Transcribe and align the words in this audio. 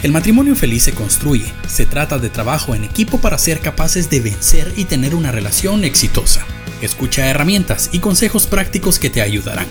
El 0.00 0.12
matrimonio 0.12 0.54
feliz 0.54 0.84
se 0.84 0.92
construye, 0.92 1.52
se 1.66 1.84
trata 1.84 2.18
de 2.18 2.28
trabajo 2.28 2.76
en 2.76 2.84
equipo 2.84 3.20
para 3.20 3.36
ser 3.36 3.58
capaces 3.58 4.08
de 4.08 4.20
vencer 4.20 4.72
y 4.76 4.84
tener 4.84 5.12
una 5.12 5.32
relación 5.32 5.82
exitosa. 5.82 6.46
Escucha 6.80 7.26
herramientas 7.26 7.90
y 7.90 7.98
consejos 7.98 8.46
prácticos 8.46 9.00
que 9.00 9.10
te 9.10 9.22
ayudarán. 9.22 9.66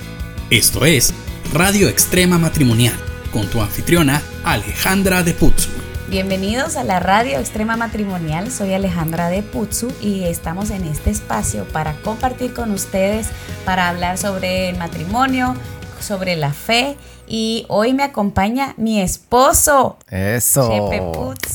Esto 0.49 0.85
es 0.85 1.13
Radio 1.53 1.87
Extrema 1.87 2.37
Matrimonial, 2.37 2.93
con 3.31 3.47
tu 3.47 3.61
anfitriona 3.61 4.21
Alejandra 4.43 5.23
de 5.23 5.33
Putzu. 5.33 5.69
Bienvenidos 6.09 6.75
a 6.75 6.83
la 6.83 6.99
Radio 6.99 7.39
Extrema 7.39 7.77
Matrimonial, 7.77 8.51
soy 8.51 8.73
Alejandra 8.73 9.29
de 9.29 9.43
Putzu 9.43 9.93
y 10.01 10.25
estamos 10.25 10.71
en 10.71 10.83
este 10.83 11.09
espacio 11.09 11.63
para 11.69 11.93
compartir 12.01 12.53
con 12.53 12.71
ustedes, 12.71 13.27
para 13.63 13.87
hablar 13.87 14.17
sobre 14.17 14.67
el 14.67 14.77
matrimonio, 14.77 15.55
sobre 16.01 16.35
la 16.35 16.51
fe 16.51 16.97
y 17.27 17.65
hoy 17.69 17.93
me 17.93 18.03
acompaña 18.03 18.73
mi 18.77 19.01
esposo. 19.01 19.97
Eso. 20.09 20.69
Chepe. 20.69 21.01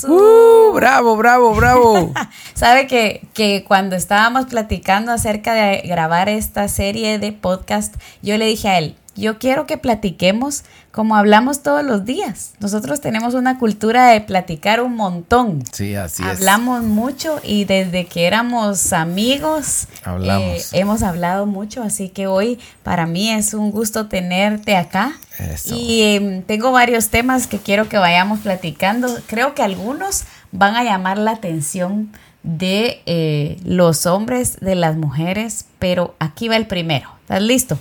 Uh, 0.08 0.72
bravo, 0.74 1.16
bravo, 1.16 1.54
bravo. 1.54 2.12
Sabe 2.54 2.86
que, 2.86 3.26
que 3.32 3.64
cuando 3.66 3.96
estábamos 3.96 4.46
platicando 4.46 5.12
acerca 5.12 5.54
de 5.54 5.78
grabar 5.84 6.28
esta 6.28 6.68
serie 6.68 7.18
de 7.18 7.32
podcast, 7.32 7.94
yo 8.22 8.36
le 8.36 8.46
dije 8.46 8.68
a 8.68 8.78
él, 8.78 8.96
yo 9.14 9.38
quiero 9.38 9.66
que 9.66 9.78
platiquemos 9.78 10.64
como 10.90 11.16
hablamos 11.16 11.62
todos 11.62 11.84
los 11.84 12.04
días. 12.04 12.52
Nosotros 12.60 13.00
tenemos 13.00 13.34
una 13.34 13.58
cultura 13.58 14.08
de 14.08 14.20
platicar 14.20 14.80
un 14.80 14.94
montón. 14.96 15.64
Sí, 15.72 15.94
así 15.94 16.22
es. 16.22 16.28
Hablamos 16.28 16.82
mucho 16.82 17.40
y 17.42 17.64
desde 17.64 18.06
que 18.06 18.26
éramos 18.26 18.92
amigos 18.92 19.86
Hablamos. 20.04 20.72
eh, 20.72 20.80
hemos 20.80 21.02
hablado 21.02 21.46
mucho, 21.46 21.82
así 21.82 22.08
que 22.08 22.26
hoy 22.26 22.58
para 22.82 23.06
mí 23.06 23.30
es 23.30 23.54
un 23.54 23.70
gusto 23.70 24.08
tenerte 24.08 24.76
acá. 24.76 25.14
Eso. 25.38 25.74
Y 25.74 26.02
em, 26.02 26.42
tengo 26.42 26.72
varios 26.72 27.08
temas 27.08 27.46
que 27.46 27.58
quiero 27.58 27.88
que 27.88 27.98
vayamos 27.98 28.40
platicando. 28.40 29.08
Creo 29.26 29.54
que 29.54 29.62
algunos 29.62 30.24
van 30.52 30.76
a 30.76 30.84
llamar 30.84 31.18
la 31.18 31.32
atención 31.32 32.12
de 32.42 33.02
eh, 33.06 33.56
los 33.64 34.06
hombres, 34.06 34.58
de 34.60 34.74
las 34.74 34.96
mujeres, 34.96 35.66
pero 35.78 36.14
aquí 36.18 36.48
va 36.48 36.56
el 36.56 36.66
primero. 36.66 37.08
¿Estás 37.22 37.42
listo? 37.42 37.78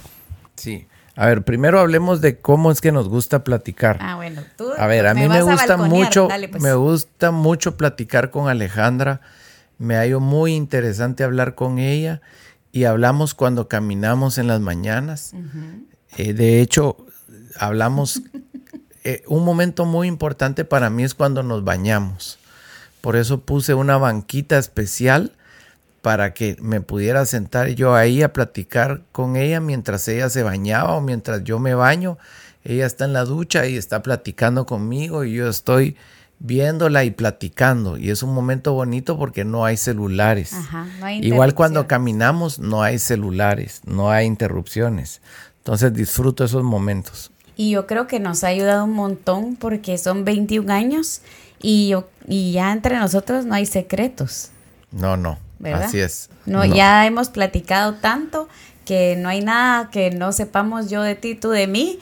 Sí. 0.55 0.85
A 1.15 1.25
ver, 1.25 1.43
primero 1.43 1.79
hablemos 1.79 2.21
de 2.21 2.39
cómo 2.39 2.71
es 2.71 2.79
que 2.79 2.91
nos 2.91 3.09
gusta 3.09 3.43
platicar. 3.43 3.97
Ah, 3.99 4.15
bueno, 4.15 4.43
tú 4.57 4.71
A 4.77 4.87
ver, 4.87 5.07
a 5.07 5.13
mí 5.13 5.27
me 5.27 5.41
gusta 5.41 5.77
mucho, 5.77 6.27
Dale, 6.27 6.47
pues. 6.47 6.63
me 6.63 6.73
gusta 6.73 7.31
mucho 7.31 7.75
platicar 7.75 8.31
con 8.31 8.47
Alejandra. 8.47 9.21
Me 9.77 9.97
ha 9.97 10.05
ido 10.05 10.19
muy 10.19 10.53
interesante 10.53 11.23
hablar 11.23 11.55
con 11.55 11.79
ella 11.79 12.21
y 12.71 12.85
hablamos 12.85 13.33
cuando 13.33 13.67
caminamos 13.67 14.37
en 14.37 14.47
las 14.47 14.61
mañanas. 14.61 15.33
Eh, 16.17 16.33
de 16.33 16.61
hecho, 16.61 16.97
hablamos. 17.59 18.21
eh, 19.03 19.23
un 19.27 19.43
momento 19.43 19.85
muy 19.85 20.07
importante 20.07 20.63
para 20.63 20.89
mí 20.89 21.03
es 21.03 21.13
cuando 21.13 21.43
nos 21.43 21.63
bañamos. 21.63 22.39
Por 23.01 23.15
eso 23.15 23.41
puse 23.41 23.73
una 23.73 23.97
banquita 23.97 24.57
especial 24.57 25.33
para 26.01 26.33
que 26.33 26.57
me 26.61 26.81
pudiera 26.81 27.25
sentar 27.25 27.69
yo 27.69 27.95
ahí 27.95 28.23
a 28.23 28.33
platicar 28.33 29.01
con 29.11 29.35
ella 29.35 29.59
mientras 29.59 30.07
ella 30.07 30.29
se 30.29 30.43
bañaba 30.43 30.95
o 30.95 31.01
mientras 31.01 31.43
yo 31.43 31.59
me 31.59 31.75
baño. 31.75 32.17
Ella 32.63 32.85
está 32.85 33.05
en 33.05 33.13
la 33.13 33.25
ducha 33.25 33.67
y 33.67 33.77
está 33.77 34.01
platicando 34.01 34.65
conmigo 34.65 35.23
y 35.23 35.33
yo 35.33 35.49
estoy 35.49 35.95
viéndola 36.39 37.03
y 37.03 37.11
platicando. 37.11 37.97
Y 37.97 38.09
es 38.09 38.23
un 38.23 38.33
momento 38.33 38.73
bonito 38.73 39.17
porque 39.17 39.45
no 39.45 39.65
hay 39.65 39.77
celulares. 39.77 40.53
Ajá, 40.53 40.87
no 40.99 41.05
hay 41.05 41.19
Igual 41.25 41.53
cuando 41.53 41.87
caminamos 41.87 42.59
no 42.59 42.83
hay 42.83 42.99
celulares, 42.99 43.81
no 43.85 44.11
hay 44.11 44.25
interrupciones. 44.25 45.21
Entonces 45.57 45.93
disfruto 45.93 46.43
esos 46.43 46.63
momentos. 46.63 47.31
Y 47.55 47.71
yo 47.71 47.85
creo 47.85 48.07
que 48.07 48.19
nos 48.19 48.43
ha 48.43 48.47
ayudado 48.47 48.85
un 48.85 48.93
montón 48.93 49.55
porque 49.55 49.97
son 49.99 50.25
21 50.25 50.71
años 50.73 51.21
y, 51.61 51.89
yo, 51.89 52.09
y 52.27 52.53
ya 52.53 52.71
entre 52.71 52.97
nosotros 52.97 53.45
no 53.45 53.53
hay 53.53 53.67
secretos. 53.67 54.49
No, 54.91 55.17
no. 55.17 55.37
¿Verdad? 55.61 55.83
Así 55.83 55.99
es. 55.99 56.29
No, 56.45 56.65
ya 56.65 57.05
hemos 57.05 57.29
platicado 57.29 57.93
tanto 57.95 58.49
que 58.85 59.15
no 59.15 59.29
hay 59.29 59.41
nada 59.41 59.89
que 59.91 60.11
no 60.11 60.31
sepamos 60.31 60.89
yo 60.89 61.01
de 61.01 61.15
ti, 61.15 61.35
tú 61.35 61.49
de 61.49 61.67
mí. 61.67 61.99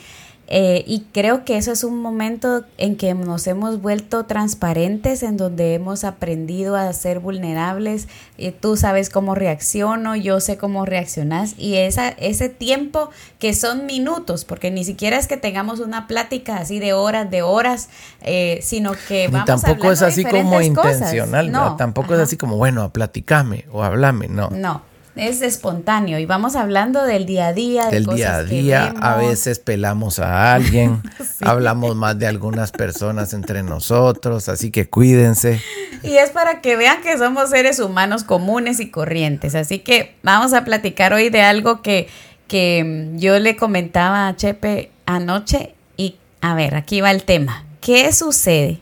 Eh, 0.51 0.83
y 0.87 1.01
creo 1.13 1.45
que 1.45 1.57
eso 1.57 1.71
es 1.71 1.83
un 1.83 2.01
momento 2.01 2.63
en 2.79 2.95
que 2.95 3.13
nos 3.13 3.45
hemos 3.45 3.81
vuelto 3.81 4.25
transparentes, 4.25 5.21
en 5.21 5.37
donde 5.37 5.75
hemos 5.75 6.03
aprendido 6.03 6.75
a 6.75 6.91
ser 6.91 7.19
vulnerables. 7.19 8.07
Eh, 8.39 8.51
tú 8.51 8.75
sabes 8.75 9.11
cómo 9.11 9.35
reacciono, 9.35 10.15
yo 10.15 10.39
sé 10.39 10.57
cómo 10.57 10.87
reaccionas. 10.87 11.53
Y 11.59 11.75
esa, 11.75 12.09
ese 12.09 12.49
tiempo 12.49 13.11
que 13.37 13.53
son 13.53 13.85
minutos, 13.85 14.43
porque 14.43 14.71
ni 14.71 14.83
siquiera 14.83 15.17
es 15.17 15.27
que 15.27 15.37
tengamos 15.37 15.79
una 15.79 16.07
plática 16.07 16.57
así 16.57 16.79
de 16.79 16.93
horas, 16.93 17.29
de 17.29 17.43
horas, 17.43 17.89
eh, 18.23 18.59
sino 18.63 18.93
que 19.07 19.27
vamos 19.27 19.45
tampoco 19.45 19.87
hablando 19.87 19.93
es 19.93 20.01
así 20.01 20.25
como 20.25 20.51
cosas. 20.51 20.66
intencional, 20.66 21.51
No. 21.51 21.75
Tampoco 21.75 22.16
es 22.16 22.21
así 22.21 22.37
como, 22.37 22.57
bueno, 22.57 22.91
platicame 22.91 23.66
o 23.71 23.83
hablame, 23.83 24.27
no. 24.27 24.49
No, 24.49 24.81
es 25.19 25.41
espontáneo 25.41 26.18
y 26.19 26.25
vamos 26.25 26.56
hablando 26.56 27.03
del 27.03 27.25
día 27.25 27.47
a 27.47 27.53
día, 27.53 27.85
de 27.85 27.91
Del 27.91 28.06
cosas 28.06 28.18
día 28.19 28.38
a 28.38 28.44
que 28.44 28.50
día, 28.50 28.94
a 29.00 29.18
veces 29.18 29.59
pelamos 29.59 30.19
a 30.19 30.53
alguien, 30.53 31.02
hablamos 31.41 31.96
más 31.96 32.18
de 32.18 32.28
algunas 32.28 32.72
personas 32.72 33.34
entre 33.34 33.63
nosotros, 33.63 34.50
así 34.50 34.72
que 34.72 34.90
cuídense. 34.90 35.62
Y 36.03 36.16
es 36.16 36.29
para 36.29 36.62
que 36.62 36.75
vean 36.75 37.02
que 37.02 37.18
somos 37.18 37.50
seres 37.50 37.79
humanos 37.79 38.24
comunes 38.24 38.79
y 38.79 38.90
corrientes. 38.90 39.56
Así 39.56 39.79
que 39.79 40.16
vamos 40.24 40.53
a 40.53 40.63
platicar 40.63 41.13
hoy 41.13 41.29
de 41.29 41.41
algo 41.41 41.81
que, 41.81 42.08
que 42.47 42.84
mm, 42.84 43.18
yo 43.18 43.40
le 43.40 43.56
comentaba 43.56 44.28
a 44.28 44.35
Chepe 44.35 44.91
anoche. 45.06 45.75
Y 45.97 46.16
a 46.41 46.56
ver, 46.56 46.75
aquí 46.75 47.02
va 47.02 47.12
el 47.12 47.24
tema. 47.24 47.66
¿Qué 47.81 48.12
sucede 48.13 48.79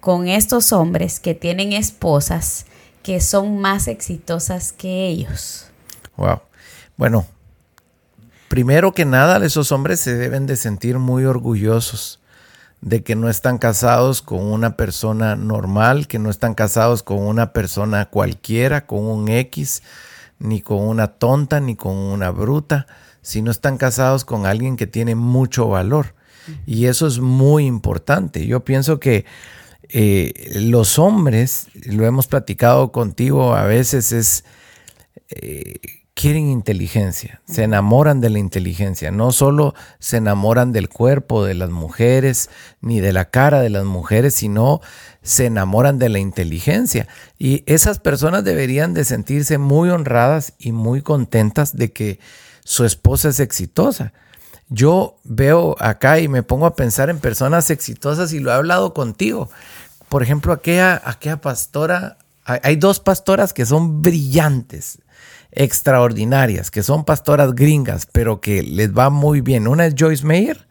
con 0.00 0.28
estos 0.28 0.72
hombres 0.72 1.20
que 1.20 1.34
tienen 1.34 1.72
esposas 1.72 2.64
que 3.02 3.20
son 3.20 3.60
más 3.60 3.88
exitosas 3.88 4.72
que 4.72 5.06
ellos? 5.06 5.66
Wow. 6.16 6.40
Bueno, 6.96 7.26
primero 8.48 8.92
que 8.92 9.04
nada, 9.04 9.44
esos 9.44 9.72
hombres 9.72 10.00
se 10.00 10.14
deben 10.16 10.46
de 10.46 10.56
sentir 10.56 10.98
muy 10.98 11.24
orgullosos 11.24 12.20
de 12.80 13.02
que 13.02 13.16
no 13.16 13.28
están 13.28 13.58
casados 13.58 14.22
con 14.22 14.40
una 14.40 14.76
persona 14.76 15.36
normal, 15.36 16.06
que 16.06 16.18
no 16.18 16.30
están 16.30 16.54
casados 16.54 17.02
con 17.02 17.18
una 17.18 17.52
persona 17.52 18.06
cualquiera, 18.06 18.86
con 18.86 19.04
un 19.04 19.28
X, 19.28 19.82
ni 20.38 20.60
con 20.60 20.78
una 20.80 21.08
tonta, 21.08 21.60
ni 21.60 21.74
con 21.76 21.96
una 21.96 22.30
bruta, 22.30 22.86
sino 23.22 23.50
están 23.50 23.78
casados 23.78 24.24
con 24.24 24.46
alguien 24.46 24.76
que 24.76 24.86
tiene 24.86 25.14
mucho 25.14 25.68
valor. 25.68 26.14
Y 26.66 26.86
eso 26.86 27.06
es 27.06 27.18
muy 27.18 27.66
importante. 27.66 28.46
Yo 28.46 28.64
pienso 28.64 29.00
que 29.00 29.26
eh, 29.88 30.52
los 30.54 30.98
hombres, 30.98 31.68
lo 31.74 32.04
hemos 32.04 32.26
platicado 32.26 32.92
contigo 32.92 33.54
a 33.54 33.64
veces, 33.64 34.12
es 34.12 34.44
eh, 35.30 35.76
quieren 36.18 36.48
inteligencia, 36.48 37.40
se 37.46 37.62
enamoran 37.62 38.20
de 38.20 38.28
la 38.28 38.40
inteligencia, 38.40 39.12
no 39.12 39.30
solo 39.30 39.74
se 40.00 40.16
enamoran 40.16 40.72
del 40.72 40.88
cuerpo 40.88 41.44
de 41.44 41.54
las 41.54 41.70
mujeres 41.70 42.50
ni 42.80 42.98
de 42.98 43.12
la 43.12 43.30
cara 43.30 43.60
de 43.60 43.70
las 43.70 43.84
mujeres, 43.84 44.34
sino 44.34 44.80
se 45.22 45.46
enamoran 45.46 46.00
de 46.00 46.08
la 46.08 46.18
inteligencia. 46.18 47.06
Y 47.38 47.62
esas 47.66 48.00
personas 48.00 48.42
deberían 48.42 48.94
de 48.94 49.04
sentirse 49.04 49.58
muy 49.58 49.90
honradas 49.90 50.54
y 50.58 50.72
muy 50.72 51.02
contentas 51.02 51.76
de 51.76 51.92
que 51.92 52.18
su 52.64 52.84
esposa 52.84 53.28
es 53.28 53.38
exitosa. 53.38 54.12
Yo 54.68 55.16
veo 55.24 55.76
acá 55.78 56.20
y 56.20 56.28
me 56.28 56.42
pongo 56.42 56.66
a 56.66 56.76
pensar 56.76 57.10
en 57.10 57.18
personas 57.18 57.70
exitosas 57.70 58.32
y 58.32 58.40
lo 58.40 58.50
he 58.50 58.54
hablado 58.54 58.92
contigo. 58.92 59.50
Por 60.08 60.22
ejemplo, 60.22 60.52
aquella, 60.52 61.00
aquella 61.04 61.40
pastora, 61.40 62.18
hay, 62.44 62.60
hay 62.62 62.76
dos 62.76 63.00
pastoras 63.00 63.52
que 63.52 63.66
son 63.66 64.02
brillantes, 64.02 64.98
extraordinarias, 65.52 66.70
que 66.70 66.82
son 66.82 67.04
pastoras 67.04 67.54
gringas, 67.54 68.06
pero 68.06 68.40
que 68.40 68.62
les 68.62 68.96
va 68.96 69.10
muy 69.10 69.40
bien. 69.40 69.66
Una 69.66 69.86
es 69.86 69.94
Joyce 69.98 70.24
Meyer, 70.24 70.66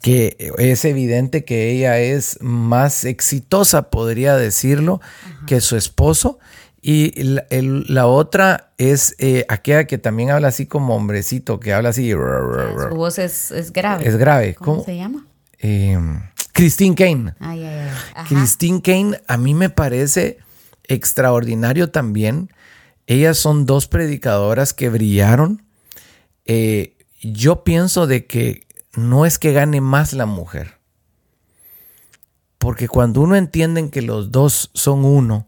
que 0.00 0.52
es 0.58 0.84
evidente 0.84 1.44
que 1.44 1.70
ella 1.70 1.98
es 1.98 2.38
más 2.40 3.04
exitosa, 3.04 3.90
podría 3.90 4.36
decirlo, 4.36 5.00
que 5.46 5.60
su 5.60 5.76
esposo. 5.76 6.38
Y 6.82 7.22
la, 7.22 7.46
el- 7.50 7.84
la 7.92 8.06
otra 8.06 8.72
es 8.78 9.14
eh, 9.18 9.44
aquella 9.48 9.86
que 9.86 9.98
también 9.98 10.30
habla 10.30 10.48
así 10.48 10.66
como 10.66 10.96
hombrecito, 10.96 11.60
que 11.60 11.72
habla 11.74 11.90
así. 11.90 12.10
Su 12.12 12.94
voz 12.94 13.18
es, 13.18 13.50
es 13.50 13.72
grave. 13.72 14.08
Es 14.08 14.16
grave. 14.16 14.54
¿Cómo, 14.54 14.72
¿Cómo? 14.76 14.84
se 14.84 14.96
llama? 14.96 15.26
Eh, 15.58 15.98
Christine 16.52 16.94
Kane. 16.94 17.34
Ay, 17.38 17.64
ay, 17.64 17.78
ay. 17.80 17.88
Ajá. 18.14 18.24
Christine 18.28 18.80
Kane 18.80 19.20
a 19.26 19.36
mí 19.36 19.52
me 19.54 19.68
parece 19.68 20.38
extraordinario 20.84 21.90
también. 21.90 22.50
Ellas 23.06 23.36
son 23.36 23.66
dos 23.66 23.86
predicadoras 23.86 24.72
que 24.72 24.88
brillaron. 24.88 25.62
Eh, 26.46 26.96
yo 27.20 27.62
pienso 27.64 28.06
de 28.06 28.24
que 28.26 28.66
no 28.96 29.26
es 29.26 29.38
que 29.38 29.52
gane 29.52 29.80
más 29.82 30.14
la 30.14 30.24
mujer. 30.26 30.78
Porque 32.58 32.88
cuando 32.88 33.20
uno 33.20 33.36
entiende 33.36 33.88
que 33.90 34.02
los 34.02 34.30
dos 34.32 34.70
son 34.74 35.04
uno, 35.04 35.46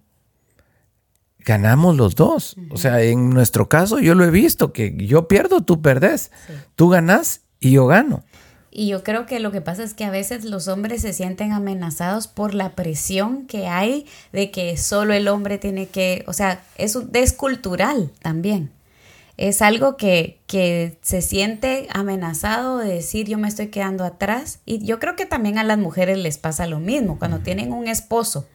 ganamos 1.45 1.97
los 1.97 2.15
dos. 2.15 2.57
O 2.71 2.77
sea, 2.77 3.03
en 3.03 3.31
nuestro 3.31 3.69
caso 3.69 3.99
yo 3.99 4.15
lo 4.15 4.25
he 4.25 4.31
visto, 4.31 4.73
que 4.73 4.95
yo 4.97 5.29
pierdo, 5.29 5.63
tú 5.63 5.83
perdés. 5.83 6.31
Tú 6.75 6.89
ganas 6.89 7.43
y 7.61 7.73
yo 7.73 7.87
gano. 7.87 8.25
Y 8.75 8.89
yo 8.89 9.05
creo 9.05 9.27
que 9.27 9.39
lo 9.39 9.53
que 9.53 9.61
pasa 9.61 9.83
es 9.83 9.93
que 9.93 10.05
a 10.05 10.11
veces 10.11 10.45
los 10.45 10.67
hombres 10.67 11.03
se 11.03 11.13
sienten 11.13 11.53
amenazados 11.53 12.27
por 12.27 12.55
la 12.55 12.71
presión 12.71 13.47
que 13.47 13.69
hay 13.69 14.07
de 14.33 14.51
que 14.51 14.79
solo 14.79 15.13
el 15.13 15.29
hombre 15.29 15.59
tiene 15.59 15.89
que, 15.89 16.25
o 16.27 16.33
sea, 16.33 16.65
es 16.79 16.97
descultural 17.13 18.11
también. 18.23 18.71
Es 19.37 19.61
algo 19.61 19.99
que, 19.99 20.41
que 20.47 20.99
se 21.03 21.21
siente 21.21 21.87
amenazado 21.93 22.79
de 22.79 22.95
decir 22.95 23.29
yo 23.29 23.37
me 23.37 23.49
estoy 23.49 23.69
quedando 23.69 24.05
atrás. 24.05 24.61
Y 24.65 24.85
yo 24.85 24.99
creo 24.99 25.17
que 25.17 25.27
también 25.27 25.59
a 25.59 25.65
las 25.65 25.79
mujeres 25.79 26.17
les 26.17 26.39
pasa 26.39 26.67
lo 26.67 26.81
mismo 26.81 27.19
cuando 27.19 27.41
tienen 27.41 27.73
un 27.73 27.89
esposo 27.89 28.47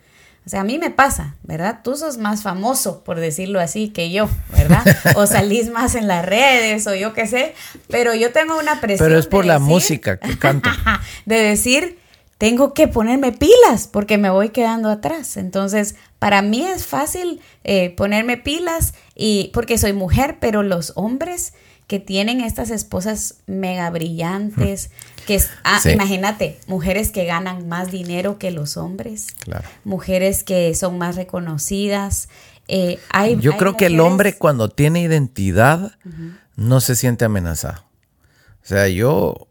o 0.47 0.49
sea, 0.49 0.61
a 0.61 0.63
mí 0.63 0.79
me 0.79 0.91
pasa, 0.91 1.35
¿verdad? 1.43 1.81
Tú 1.83 1.97
sos 1.97 2.17
más 2.17 2.41
famoso, 2.41 3.03
por 3.03 3.19
decirlo 3.19 3.59
así, 3.59 3.89
que 3.89 4.11
yo, 4.11 4.29
¿verdad? 4.55 4.81
O 5.17 5.27
salís 5.27 5.69
más 5.69 5.93
en 5.93 6.07
las 6.07 6.25
redes 6.25 6.87
o 6.87 6.95
yo 6.95 7.11
qué 7.11 7.27
sé, 7.27 7.53
pero 7.89 8.15
yo 8.15 8.31
tengo 8.31 8.57
una 8.57 8.79
presión. 8.79 9.09
Pero 9.09 9.19
es 9.19 9.27
por 9.27 9.45
la 9.45 9.59
música 9.59 10.17
que 10.17 10.39
canto. 10.39 10.69
de 11.25 11.35
decir, 11.35 11.99
tengo 12.37 12.73
que 12.73 12.87
ponerme 12.87 13.33
pilas 13.33 13.89
porque 13.91 14.17
me 14.17 14.29
voy 14.29 14.51
quedando 14.51 14.89
atrás. 14.89 15.35
Entonces, 15.35 15.95
para 16.17 16.41
mí 16.41 16.63
es 16.65 16.85
fácil 16.85 17.41
eh, 17.65 17.89
ponerme 17.97 18.37
pilas 18.37 18.93
y 19.15 19.51
porque 19.53 19.77
soy 19.77 19.91
mujer, 19.91 20.37
pero 20.39 20.63
los 20.63 20.93
hombres 20.95 21.55
que 21.87 21.99
tienen 21.99 22.41
estas 22.41 22.69
esposas 22.69 23.35
mega 23.47 23.89
brillantes, 23.89 24.91
que 25.25 25.41
ah, 25.63 25.79
imagínate, 25.91 26.59
mujeres 26.67 27.11
que 27.11 27.25
ganan 27.25 27.67
más 27.69 27.91
dinero 27.91 28.37
que 28.37 28.51
los 28.51 28.75
hombres, 28.75 29.27
mujeres 29.85 30.43
que 30.43 30.75
son 30.75 30.97
más 30.97 31.15
reconocidas. 31.15 32.27
Eh, 32.67 32.99
hay, 33.09 33.37
Yo 33.39 33.55
creo 33.55 33.77
que 33.77 33.85
el 33.85 34.01
hombre 34.01 34.37
cuando 34.37 34.67
tiene 34.67 35.01
identidad 35.01 35.93
no 36.57 36.81
se 36.81 36.95
siente 36.95 37.23
amenazado. 37.23 37.83
O 38.61 38.67
sea, 38.67 38.89
yo 38.89 39.47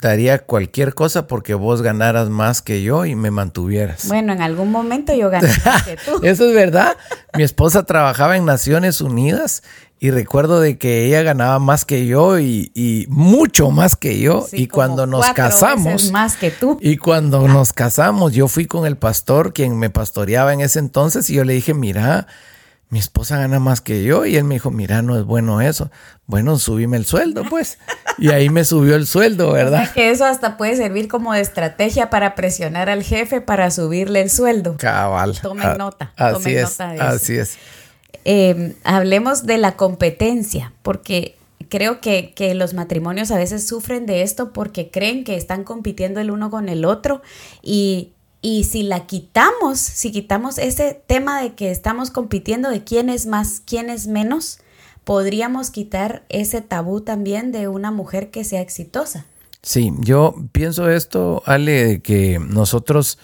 daría 0.00 0.40
cualquier 0.40 0.94
cosa 0.94 1.28
porque 1.28 1.54
vos 1.54 1.80
ganaras 1.80 2.28
más 2.28 2.60
que 2.60 2.82
yo 2.82 3.06
y 3.06 3.14
me 3.14 3.30
mantuvieras. 3.30 4.08
Bueno, 4.08 4.32
en 4.32 4.42
algún 4.42 4.72
momento 4.72 5.14
yo 5.14 5.30
gané 5.30 5.48
más 5.64 5.84
que 5.84 5.96
tú. 5.96 6.18
Eso 6.24 6.48
es 6.48 6.54
verdad. 6.54 6.96
Mi 7.36 7.44
esposa 7.44 7.84
trabajaba 7.84 8.36
en 8.36 8.44
Naciones 8.44 9.00
Unidas 9.00 9.62
y 10.02 10.10
recuerdo 10.10 10.60
de 10.60 10.78
que 10.78 11.06
ella 11.06 11.22
ganaba 11.22 11.60
más 11.60 11.84
que 11.84 12.06
yo 12.06 12.40
y, 12.40 13.06
mucho 13.08 13.70
más 13.70 13.94
que 13.94 14.18
yo. 14.18 14.48
y 14.50 14.66
cuando 14.66 15.06
nos 15.06 15.24
casamos, 15.32 16.10
más 16.10 16.34
que 16.34 16.50
tú. 16.50 16.76
Y 16.80 16.96
cuando 16.96 17.46
nos 17.46 17.72
casamos, 17.72 18.32
yo 18.32 18.48
fui 18.48 18.66
con 18.66 18.84
el 18.84 18.96
pastor, 18.96 19.52
quien 19.52 19.78
me 19.78 19.90
pastoreaba 19.90 20.52
en 20.52 20.60
ese 20.60 20.80
entonces, 20.80 21.30
y 21.30 21.34
yo 21.34 21.44
le 21.44 21.52
dije, 21.52 21.72
mira, 21.72 22.26
mi 22.88 22.98
esposa 22.98 23.38
gana 23.38 23.60
más 23.60 23.80
que 23.80 24.02
yo. 24.02 24.26
Y 24.26 24.34
él 24.34 24.42
me 24.42 24.56
dijo, 24.56 24.72
mira, 24.72 25.02
no 25.02 25.16
es 25.16 25.24
bueno 25.24 25.60
eso. 25.60 25.88
Bueno, 26.26 26.58
subime 26.58 26.96
el 26.96 27.06
sueldo, 27.06 27.44
pues. 27.48 27.78
Y 28.18 28.30
ahí 28.30 28.50
me 28.50 28.64
subió 28.64 28.96
el 28.96 29.06
sueldo, 29.06 29.52
¿verdad? 29.52 29.92
que 29.92 30.10
eso 30.10 30.24
hasta 30.24 30.56
puede 30.56 30.74
servir 30.74 31.06
como 31.06 31.32
de 31.32 31.42
estrategia 31.42 32.10
para 32.10 32.34
presionar 32.34 32.90
al 32.90 33.04
jefe 33.04 33.40
para 33.40 33.70
subirle 33.70 34.20
el 34.22 34.30
sueldo. 34.30 34.78
Cabal. 34.78 35.38
Tomen 35.40 35.64
ah, 35.64 35.74
nota. 35.78 36.12
Así 36.16 36.56
es. 36.56 36.80
Nota 36.80 36.92
de 36.92 37.00
así 37.00 37.36
es. 37.36 37.56
Em, 38.24 38.74
hablemos 38.84 39.46
de 39.46 39.58
la 39.58 39.76
competencia, 39.76 40.72
porque 40.82 41.36
creo 41.68 42.00
que, 42.00 42.32
que, 42.34 42.54
los 42.54 42.74
matrimonios 42.74 43.30
a 43.30 43.38
veces 43.38 43.66
sufren 43.66 44.06
de 44.06 44.22
esto 44.22 44.52
porque 44.52 44.90
creen 44.90 45.24
que 45.24 45.36
están 45.36 45.64
compitiendo 45.64 46.20
el 46.20 46.30
uno 46.30 46.50
con 46.50 46.68
el 46.68 46.84
otro 46.84 47.22
y, 47.62 48.12
y 48.42 48.64
si 48.64 48.82
la 48.82 49.06
quitamos, 49.06 49.78
si 49.78 50.12
quitamos 50.12 50.58
ese 50.58 51.02
tema 51.06 51.40
de 51.40 51.54
que 51.54 51.70
estamos 51.70 52.10
compitiendo 52.10 52.68
de 52.70 52.84
quién 52.84 53.08
es 53.08 53.26
más, 53.26 53.62
quién 53.64 53.90
es 53.90 54.06
menos, 54.06 54.58
podríamos 55.04 55.70
quitar 55.70 56.24
ese 56.28 56.60
tabú 56.60 57.00
también 57.00 57.52
de 57.52 57.68
una 57.68 57.90
mujer 57.90 58.30
que 58.30 58.44
sea 58.44 58.60
exitosa. 58.60 59.26
Sí, 59.62 59.92
yo 60.00 60.34
pienso 60.50 60.90
esto, 60.90 61.42
Ale, 61.46 61.84
de 61.84 62.02
que 62.02 62.40
nosotros 62.40 63.18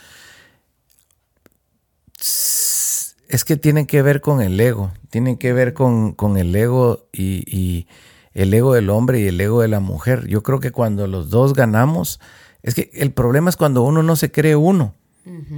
es 3.29 3.45
que 3.45 3.57
tiene 3.57 3.87
que 3.87 4.03
ver 4.03 4.21
con 4.21 4.41
el 4.41 4.59
ego, 4.59 4.91
tiene 5.11 5.39
que 5.39 5.53
ver 5.53 5.75
con, 5.75 6.15
el 6.37 6.57
ego 6.57 7.09
y, 7.13 7.87
el 8.33 8.55
ego 8.55 8.75
del 8.75 8.91
hombre 8.91 9.21
y 9.21 9.27
el 9.27 9.41
ego 9.41 9.61
de 9.63 9.69
la 9.69 9.81
mujer. 9.81 10.27
Yo 10.27 10.43
creo 10.43 10.61
que 10.61 10.71
cuando 10.71 11.07
los 11.07 11.29
dos 11.29 11.53
ganamos, 11.55 12.21
es 12.63 12.75
que 12.75 12.91
el 12.95 13.13
problema 13.13 13.51
es 13.51 13.57
cuando 13.57 13.83
uno 13.83 14.03
no 14.03 14.17
se 14.17 14.31
cree 14.31 14.57
uno, 14.57 14.95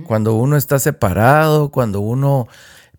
cuando 0.07 0.35
uno 0.35 0.57
está 0.57 0.81
separado, 0.81 1.71
cuando 1.71 2.01
uno 2.01 2.49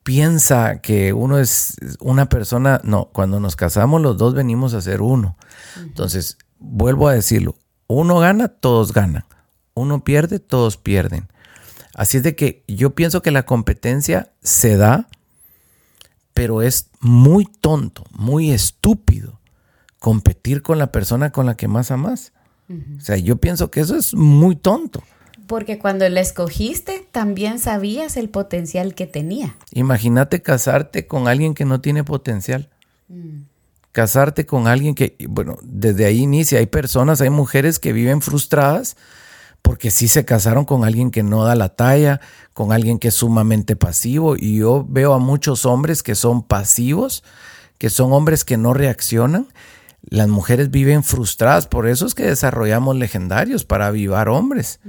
piensa 0.04 0.80
que 0.80 1.12
uno 1.12 1.38
es 1.38 1.76
una 2.00 2.30
persona, 2.30 2.80
no, 2.84 3.10
cuando 3.12 3.42
nos 3.42 3.58
casamos 3.58 4.02
los 4.02 4.18
dos 4.18 4.34
venimos 4.34 4.74
a 4.74 4.82
ser 4.82 5.02
uno. 5.02 5.36
Entonces, 5.78 6.38
vuelvo 6.60 7.10
a 7.10 7.14
decirlo, 7.14 7.56
uno 7.88 8.20
gana, 8.20 8.48
todos 8.48 8.94
ganan, 8.94 9.26
uno 9.74 10.04
pierde, 10.06 10.40
todos 10.40 10.78
pierden. 10.78 11.28
Así 11.96 12.18
es 12.18 12.24
de 12.24 12.36
que 12.36 12.64
yo 12.68 12.96
pienso 12.96 13.22
que 13.22 13.32
la 13.32 13.44
competencia 13.44 14.32
se 14.42 14.78
da, 14.78 15.08
pero 16.34 16.62
es 16.62 16.90
muy 17.00 17.46
tonto, 17.46 18.06
muy 18.12 18.52
estúpido 18.52 19.40
competir 20.00 20.62
con 20.62 20.80
la 20.80 20.92
persona 20.92 21.32
con 21.32 21.46
la 21.46 21.56
que 21.56 21.68
más 21.68 21.92
amas. 21.92 22.34
O 22.98 23.02
sea, 23.02 23.18
yo 23.18 23.36
pienso 23.36 23.70
que 23.70 23.82
eso 23.82 23.98
es 23.98 24.14
muy 24.14 24.56
tonto. 24.56 25.04
Porque 25.46 25.78
cuando 25.78 26.08
la 26.08 26.22
escogiste, 26.22 27.06
también 27.12 27.60
sabías 27.60 28.16
el 28.16 28.30
potencial 28.30 28.96
que 28.96 29.06
tenía. 29.08 29.58
Imagínate 29.74 30.42
casarte 30.42 31.06
con 31.06 31.28
alguien 31.28 31.54
que 31.54 31.66
no 31.66 31.82
tiene 31.82 32.06
potencial. 32.06 32.70
Mm. 33.10 33.42
Casarte 33.92 34.46
con 34.46 34.68
alguien 34.68 34.96
que, 34.96 35.18
bueno, 35.28 35.58
desde 35.62 36.06
ahí 36.06 36.20
inicia. 36.20 36.60
Hay 36.60 36.68
personas, 36.68 37.20
hay 37.20 37.30
mujeres 37.30 37.78
que 37.78 37.92
viven 37.92 38.22
frustradas 38.22 38.96
porque 39.62 39.92
sí 39.92 40.08
se 40.08 40.26
casaron 40.26 40.66
con 40.66 40.84
alguien 40.84 41.12
que 41.12 41.24
no 41.24 41.44
da 41.44 41.56
la 41.56 41.70
talla, 41.70 42.20
con 42.54 42.72
alguien 42.72 43.00
que 43.00 43.10
es 43.10 43.16
sumamente 43.16 43.76
pasivo. 43.76 44.36
Y 44.38 44.58
yo 44.58 44.86
veo 44.88 45.14
a 45.14 45.20
muchos 45.20 45.66
hombres 45.66 46.04
que 46.04 46.16
son 46.16 46.44
pasivos, 46.44 47.24
que 47.78 47.90
son 47.90 48.12
hombres 48.14 48.44
que 48.44 48.58
no 48.58 48.74
reaccionan. 48.74 49.48
Las 50.02 50.28
mujeres 50.28 50.72
viven 50.72 51.04
frustradas, 51.04 51.68
por 51.68 51.88
eso 51.88 52.06
es 52.06 52.16
que 52.16 52.24
desarrollamos 52.24 52.96
legendarios 52.96 53.66
para 53.66 53.88
avivar 53.88 54.30
hombres, 54.30 54.80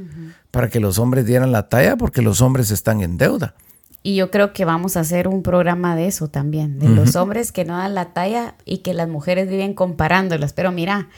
para 0.51 0.71
que 0.71 0.81
los 0.81 0.99
hombres 0.99 1.27
dieran 1.27 1.53
la 1.53 1.69
talla, 1.69 1.97
porque 1.97 2.23
los 2.23 2.41
hombres 2.41 2.71
están 2.71 3.03
en 3.03 3.19
deuda. 3.19 3.55
Y 4.03 4.17
yo 4.17 4.31
creo 4.31 4.53
que 4.53 4.65
vamos 4.65 4.97
a 4.97 5.01
hacer 5.01 5.29
un 5.29 5.43
programa 5.43 5.95
de 5.95 6.07
eso 6.07 6.29
también, 6.29 6.79
de 6.79 6.89
los 6.89 7.15
hombres 7.15 7.53
que 7.53 7.65
no 7.65 7.77
dan 7.77 7.95
la 7.95 8.13
talla 8.13 8.57
y 8.65 8.79
que 8.79 8.95
las 8.95 9.09
mujeres 9.09 9.49
viven 9.49 9.75
comparándolas. 9.75 10.55
Pero 10.55 10.73
mira, 10.73 11.09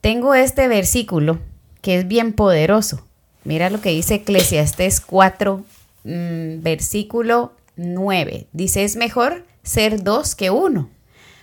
tengo 0.00 0.34
este 0.34 0.66
versículo 0.66 1.38
que 1.84 1.98
es 1.98 2.08
bien 2.08 2.32
poderoso. 2.32 3.06
Mira 3.44 3.68
lo 3.68 3.82
que 3.82 3.90
dice 3.90 4.14
Eclesiastés 4.14 5.02
4, 5.02 5.62
mm, 6.04 6.62
versículo 6.62 7.52
9. 7.76 8.46
Dice, 8.54 8.84
es 8.84 8.96
mejor 8.96 9.44
ser 9.62 10.02
dos 10.02 10.34
que 10.34 10.48
uno, 10.48 10.88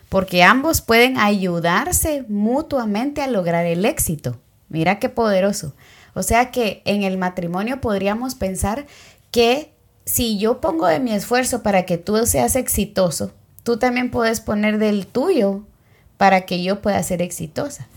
porque 0.10 0.42
ambos 0.42 0.82
pueden 0.82 1.20
ayudarse 1.20 2.26
mutuamente 2.28 3.22
a 3.22 3.28
lograr 3.28 3.68
el 3.68 3.86
éxito. 3.86 4.40
Mira 4.68 4.98
qué 4.98 5.10
poderoso. 5.10 5.76
O 6.16 6.24
sea 6.24 6.50
que 6.50 6.82
en 6.86 7.04
el 7.04 7.20
matrimonio 7.20 7.80
podríamos 7.80 8.34
pensar 8.34 8.88
que 9.30 9.72
si 10.06 10.40
yo 10.40 10.60
pongo 10.60 10.88
de 10.88 11.00
mi 11.00 11.14
esfuerzo 11.14 11.62
para 11.62 11.86
que 11.86 12.00
tú 12.00 12.18
seas 12.26 12.56
exitoso, 12.56 13.32
tú 13.62 13.78
también 13.78 14.10
puedes 14.10 14.42
poner 14.42 14.80
del 14.80 15.06
tuyo 15.06 15.62
para 16.18 16.48
que 16.48 16.64
yo 16.64 16.82
pueda 16.82 17.04
ser 17.04 17.22
exitosa. 17.22 17.88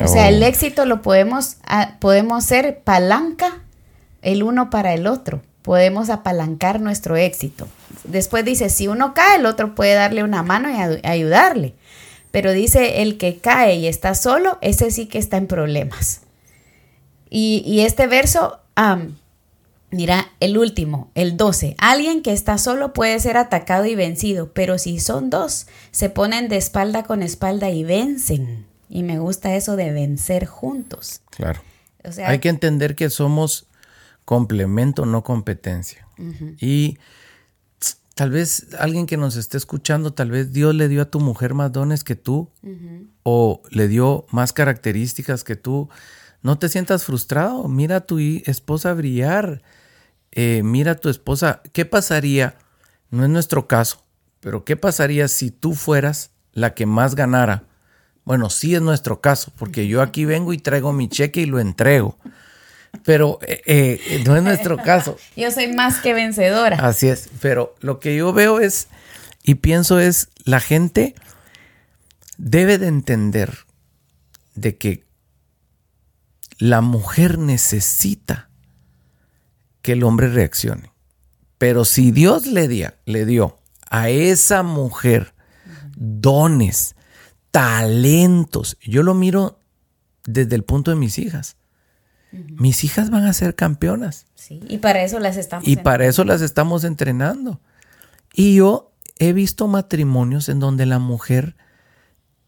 O 0.00 0.08
sea, 0.08 0.28
el 0.28 0.42
oh. 0.42 0.46
éxito 0.46 0.86
lo 0.86 1.02
podemos, 1.02 1.56
ah, 1.66 1.96
podemos 2.00 2.44
ser 2.44 2.80
palanca 2.82 3.62
el 4.22 4.42
uno 4.42 4.70
para 4.70 4.94
el 4.94 5.06
otro. 5.06 5.42
Podemos 5.62 6.10
apalancar 6.10 6.80
nuestro 6.80 7.16
éxito. 7.16 7.68
Después 8.04 8.44
dice, 8.44 8.68
si 8.68 8.88
uno 8.88 9.14
cae, 9.14 9.36
el 9.36 9.46
otro 9.46 9.74
puede 9.74 9.94
darle 9.94 10.22
una 10.24 10.42
mano 10.42 10.68
y 10.70 11.06
ayudarle. 11.06 11.74
Pero 12.30 12.52
dice, 12.52 13.02
el 13.02 13.16
que 13.16 13.38
cae 13.38 13.76
y 13.76 13.86
está 13.86 14.14
solo, 14.14 14.58
ese 14.60 14.90
sí 14.90 15.06
que 15.06 15.18
está 15.18 15.36
en 15.36 15.46
problemas. 15.46 16.22
Y, 17.30 17.80
este 17.80 18.06
verso, 18.06 18.60
mira, 19.90 20.28
el 20.40 20.58
último, 20.58 21.10
el 21.14 21.36
12. 21.36 21.74
Alguien 21.78 22.22
que 22.22 22.32
está 22.32 22.58
solo 22.58 22.92
puede 22.92 23.18
ser 23.18 23.36
atacado 23.36 23.86
y 23.86 23.94
vencido, 23.94 24.52
pero 24.52 24.78
si 24.78 25.00
son 25.00 25.30
dos, 25.30 25.66
se 25.90 26.10
ponen 26.10 26.48
de 26.48 26.58
espalda 26.58 27.04
con 27.04 27.22
espalda 27.22 27.70
y 27.70 27.82
vencen. 27.84 28.66
Y 28.94 29.02
me 29.02 29.18
gusta 29.18 29.56
eso 29.56 29.74
de 29.74 29.90
vencer 29.90 30.46
juntos. 30.46 31.20
Claro. 31.30 31.60
Hay 32.24 32.38
que 32.38 32.48
entender 32.48 32.94
que 32.94 33.10
somos 33.10 33.66
complemento, 34.24 35.04
no 35.04 35.24
competencia. 35.24 36.06
Y 36.60 36.98
tal 38.14 38.30
vez 38.30 38.68
alguien 38.78 39.06
que 39.06 39.16
nos 39.16 39.34
esté 39.34 39.56
escuchando, 39.56 40.12
tal 40.12 40.30
vez 40.30 40.52
Dios 40.52 40.76
le 40.76 40.86
dio 40.86 41.02
a 41.02 41.10
tu 41.10 41.18
mujer 41.18 41.54
más 41.54 41.72
dones 41.72 42.04
que 42.04 42.14
tú 42.14 42.52
o 43.24 43.62
le 43.68 43.88
dio 43.88 44.26
más 44.30 44.52
características 44.52 45.42
que 45.42 45.56
tú. 45.56 45.88
No 46.42 46.60
te 46.60 46.68
sientas 46.68 47.02
frustrado. 47.02 47.66
Mira 47.66 47.96
a 47.96 48.06
tu 48.06 48.20
esposa 48.20 48.94
brillar. 48.94 49.62
Eh, 50.30 50.62
mira 50.62 50.92
a 50.92 50.96
tu 50.98 51.08
esposa. 51.08 51.62
¿Qué 51.72 51.84
pasaría? 51.84 52.58
No 53.10 53.24
es 53.24 53.30
nuestro 53.30 53.66
caso, 53.66 54.04
pero 54.38 54.64
¿qué 54.64 54.76
pasaría 54.76 55.26
si 55.26 55.50
tú 55.50 55.74
fueras 55.74 56.30
la 56.52 56.74
que 56.74 56.86
más 56.86 57.16
ganara? 57.16 57.64
Bueno, 58.24 58.50
sí 58.50 58.74
es 58.74 58.82
nuestro 58.82 59.20
caso, 59.20 59.52
porque 59.56 59.86
yo 59.86 60.02
aquí 60.02 60.24
vengo 60.24 60.52
y 60.52 60.58
traigo 60.58 60.92
mi 60.92 61.08
cheque 61.08 61.42
y 61.42 61.46
lo 61.46 61.60
entrego. 61.60 62.18
Pero 63.04 63.38
eh, 63.42 63.62
eh, 63.66 64.22
no 64.26 64.36
es 64.36 64.42
nuestro 64.42 64.76
caso. 64.78 65.16
yo 65.36 65.50
soy 65.50 65.72
más 65.74 66.00
que 66.00 66.14
vencedora. 66.14 66.76
Así 66.76 67.08
es, 67.08 67.28
pero 67.40 67.74
lo 67.80 68.00
que 68.00 68.16
yo 68.16 68.32
veo 68.32 68.60
es 68.60 68.88
y 69.42 69.56
pienso 69.56 69.98
es 69.98 70.28
la 70.44 70.60
gente 70.60 71.14
debe 72.38 72.78
de 72.78 72.88
entender 72.88 73.58
de 74.54 74.76
que 74.76 75.04
la 76.58 76.80
mujer 76.80 77.38
necesita 77.38 78.48
que 79.82 79.92
el 79.92 80.02
hombre 80.02 80.28
reaccione. 80.28 80.92
Pero 81.58 81.84
si 81.84 82.10
Dios 82.10 82.46
le 82.46 82.68
dio, 82.68 82.92
le 83.04 83.26
dio 83.26 83.58
a 83.90 84.08
esa 84.08 84.62
mujer 84.62 85.34
dones, 85.96 86.96
talentos, 87.54 88.76
yo 88.82 89.04
lo 89.04 89.14
miro 89.14 89.60
desde 90.26 90.56
el 90.56 90.64
punto 90.64 90.90
de 90.90 90.96
mis 90.96 91.20
hijas. 91.20 91.54
Mis 92.32 92.82
hijas 92.82 93.10
van 93.10 93.26
a 93.26 93.32
ser 93.32 93.54
campeonas. 93.54 94.26
Sí, 94.34 94.58
y 94.68 94.78
para 94.78 95.04
eso 95.04 95.20
las 95.20 95.36
estamos 95.36 95.68
Y 95.68 95.76
para 95.76 96.04
eso 96.04 96.24
las 96.24 96.40
estamos 96.40 96.82
entrenando. 96.82 97.60
Y 98.32 98.56
yo 98.56 98.90
he 99.20 99.32
visto 99.32 99.68
matrimonios 99.68 100.48
en 100.48 100.58
donde 100.58 100.84
la 100.84 100.98
mujer 100.98 101.54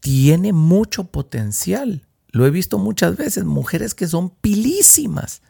tiene 0.01 0.51
mucho 0.51 1.05
potencial. 1.05 2.05
Lo 2.31 2.45
he 2.45 2.49
visto 2.49 2.77
muchas 2.77 3.15
veces, 3.15 3.45
mujeres 3.45 3.95
que 3.95 4.07
son 4.07 4.29
pilísimas, 4.29 5.41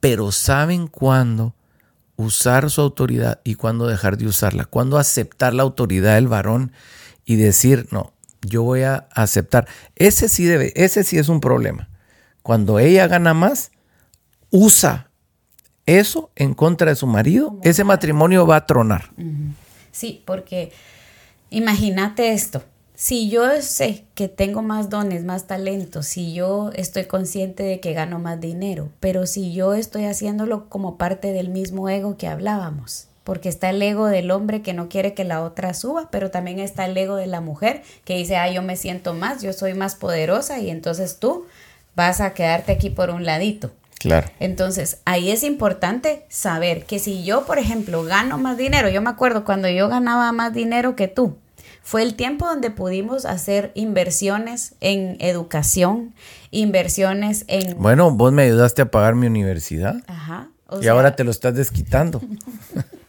pero 0.00 0.32
saben 0.32 0.88
cuándo 0.88 1.54
usar 2.16 2.68
su 2.68 2.80
autoridad 2.80 3.42
y 3.44 3.54
cuándo 3.54 3.86
dejar 3.86 4.18
de 4.18 4.26
usarla, 4.26 4.64
cuándo 4.64 4.98
aceptar 4.98 5.54
la 5.54 5.62
autoridad 5.62 6.16
del 6.16 6.26
varón 6.26 6.72
y 7.24 7.36
decir, 7.36 7.86
no, 7.92 8.12
yo 8.46 8.62
voy 8.62 8.82
a 8.82 9.08
aceptar. 9.14 9.66
Ese 9.96 10.28
sí 10.28 10.44
debe, 10.44 10.72
ese 10.76 11.04
sí 11.04 11.18
es 11.18 11.28
un 11.28 11.40
problema. 11.40 11.88
Cuando 12.42 12.78
ella 12.78 13.06
gana 13.06 13.34
más, 13.34 13.70
usa 14.50 15.10
eso 15.86 16.30
en 16.36 16.54
contra 16.54 16.90
de 16.90 16.96
su 16.96 17.06
marido, 17.06 17.58
ese 17.62 17.84
matrimonio 17.84 18.46
va 18.46 18.56
a 18.56 18.66
tronar. 18.66 19.10
Sí, 19.90 20.22
porque 20.26 20.72
imagínate 21.50 22.32
esto. 22.32 22.62
Si 22.94 23.30
yo 23.30 23.44
sé 23.62 24.04
que 24.14 24.28
tengo 24.28 24.62
más 24.62 24.88
dones, 24.88 25.24
más 25.24 25.46
talentos, 25.46 26.06
si 26.06 26.34
yo 26.34 26.70
estoy 26.74 27.06
consciente 27.06 27.64
de 27.64 27.80
que 27.80 27.94
gano 27.94 28.20
más 28.20 28.40
dinero, 28.40 28.90
pero 29.00 29.26
si 29.26 29.52
yo 29.52 29.74
estoy 29.74 30.04
haciéndolo 30.04 30.68
como 30.68 30.98
parte 30.98 31.32
del 31.32 31.48
mismo 31.48 31.88
ego 31.88 32.16
que 32.16 32.28
hablábamos, 32.28 33.08
porque 33.24 33.48
está 33.48 33.70
el 33.70 33.80
ego 33.80 34.06
del 34.06 34.30
hombre 34.30 34.62
que 34.62 34.72
no 34.72 34.88
quiere 34.88 35.14
que 35.14 35.24
la 35.24 35.42
otra 35.42 35.74
suba, 35.74 36.08
pero 36.10 36.30
también 36.30 36.58
está 36.58 36.86
el 36.86 36.96
ego 36.96 37.16
de 37.16 37.26
la 37.26 37.40
mujer 37.40 37.82
que 38.04 38.16
dice, 38.16 38.36
ah, 38.36 38.50
yo 38.50 38.62
me 38.62 38.76
siento 38.76 39.14
más, 39.14 39.42
yo 39.42 39.52
soy 39.52 39.74
más 39.74 39.94
poderosa 39.94 40.58
y 40.58 40.70
entonces 40.70 41.18
tú 41.18 41.46
vas 41.94 42.20
a 42.20 42.34
quedarte 42.34 42.72
aquí 42.72 42.90
por 42.90 43.10
un 43.10 43.24
ladito. 43.24 43.70
Claro. 43.98 44.28
Entonces, 44.40 44.98
ahí 45.04 45.30
es 45.30 45.44
importante 45.44 46.26
saber 46.28 46.84
que 46.86 46.98
si 46.98 47.22
yo, 47.22 47.46
por 47.46 47.58
ejemplo, 47.58 48.02
gano 48.02 48.36
más 48.36 48.56
dinero, 48.56 48.88
yo 48.88 49.00
me 49.00 49.10
acuerdo 49.10 49.44
cuando 49.44 49.68
yo 49.68 49.88
ganaba 49.88 50.32
más 50.32 50.52
dinero 50.52 50.96
que 50.96 51.06
tú, 51.06 51.36
fue 51.82 52.02
el 52.02 52.14
tiempo 52.14 52.46
donde 52.46 52.70
pudimos 52.70 53.24
hacer 53.24 53.70
inversiones 53.74 54.74
en 54.80 55.16
educación, 55.20 56.14
inversiones 56.50 57.44
en... 57.48 57.76
Bueno, 57.78 58.10
vos 58.10 58.32
me 58.32 58.42
ayudaste 58.42 58.82
a 58.82 58.90
pagar 58.90 59.14
mi 59.14 59.26
universidad. 59.26 59.96
Ajá. 60.06 60.48
y 60.80 60.88
ahora 60.88 61.14
te 61.14 61.22
lo 61.24 61.30
estás 61.30 61.54
desquitando. 61.54 62.20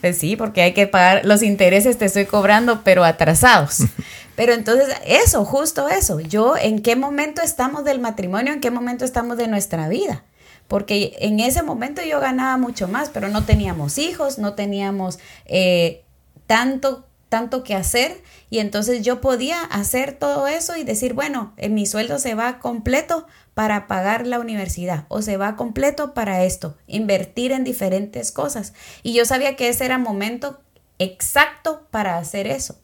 Pues 0.00 0.18
sí, 0.18 0.36
porque 0.36 0.62
hay 0.62 0.74
que 0.74 0.86
pagar 0.86 1.24
los 1.24 1.42
intereses, 1.42 1.98
te 1.98 2.04
estoy 2.04 2.26
cobrando, 2.26 2.82
pero 2.84 3.04
atrasados. 3.04 3.78
Pero 4.36 4.52
entonces, 4.52 4.88
eso, 5.06 5.46
justo 5.46 5.88
eso. 5.88 6.20
Yo, 6.20 6.58
¿en 6.58 6.82
qué 6.82 6.94
momento 6.94 7.40
estamos 7.40 7.84
del 7.84 8.00
matrimonio? 8.00 8.52
¿En 8.52 8.60
qué 8.60 8.70
momento 8.70 9.06
estamos 9.06 9.38
de 9.38 9.48
nuestra 9.48 9.88
vida? 9.88 10.24
Porque 10.68 11.16
en 11.20 11.40
ese 11.40 11.62
momento 11.62 12.02
yo 12.02 12.20
ganaba 12.20 12.58
mucho 12.58 12.86
más, 12.86 13.08
pero 13.08 13.28
no 13.28 13.44
teníamos 13.44 13.96
hijos, 13.96 14.38
no 14.38 14.52
teníamos 14.52 15.18
eh, 15.46 16.04
tanto, 16.46 17.06
tanto 17.36 17.62
que 17.64 17.74
hacer. 17.74 18.22
Y 18.48 18.60
entonces 18.60 19.02
yo 19.02 19.20
podía 19.20 19.62
hacer 19.62 20.14
todo 20.14 20.46
eso 20.46 20.74
y 20.74 20.84
decir, 20.84 21.12
bueno, 21.12 21.52
eh, 21.58 21.68
mi 21.68 21.84
sueldo 21.84 22.18
se 22.18 22.34
va 22.34 22.58
completo 22.60 23.26
para 23.52 23.86
pagar 23.86 24.26
la 24.26 24.38
universidad 24.38 25.04
o 25.08 25.20
se 25.20 25.36
va 25.36 25.54
completo 25.54 26.14
para 26.14 26.44
esto, 26.44 26.78
invertir 26.86 27.52
en 27.52 27.62
diferentes 27.62 28.32
cosas. 28.32 28.72
Y 29.02 29.12
yo 29.12 29.26
sabía 29.26 29.54
que 29.54 29.68
ese 29.68 29.84
era 29.84 29.98
momento 29.98 30.60
exacto 30.98 31.86
para 31.90 32.16
hacer 32.16 32.46
eso. 32.46 32.78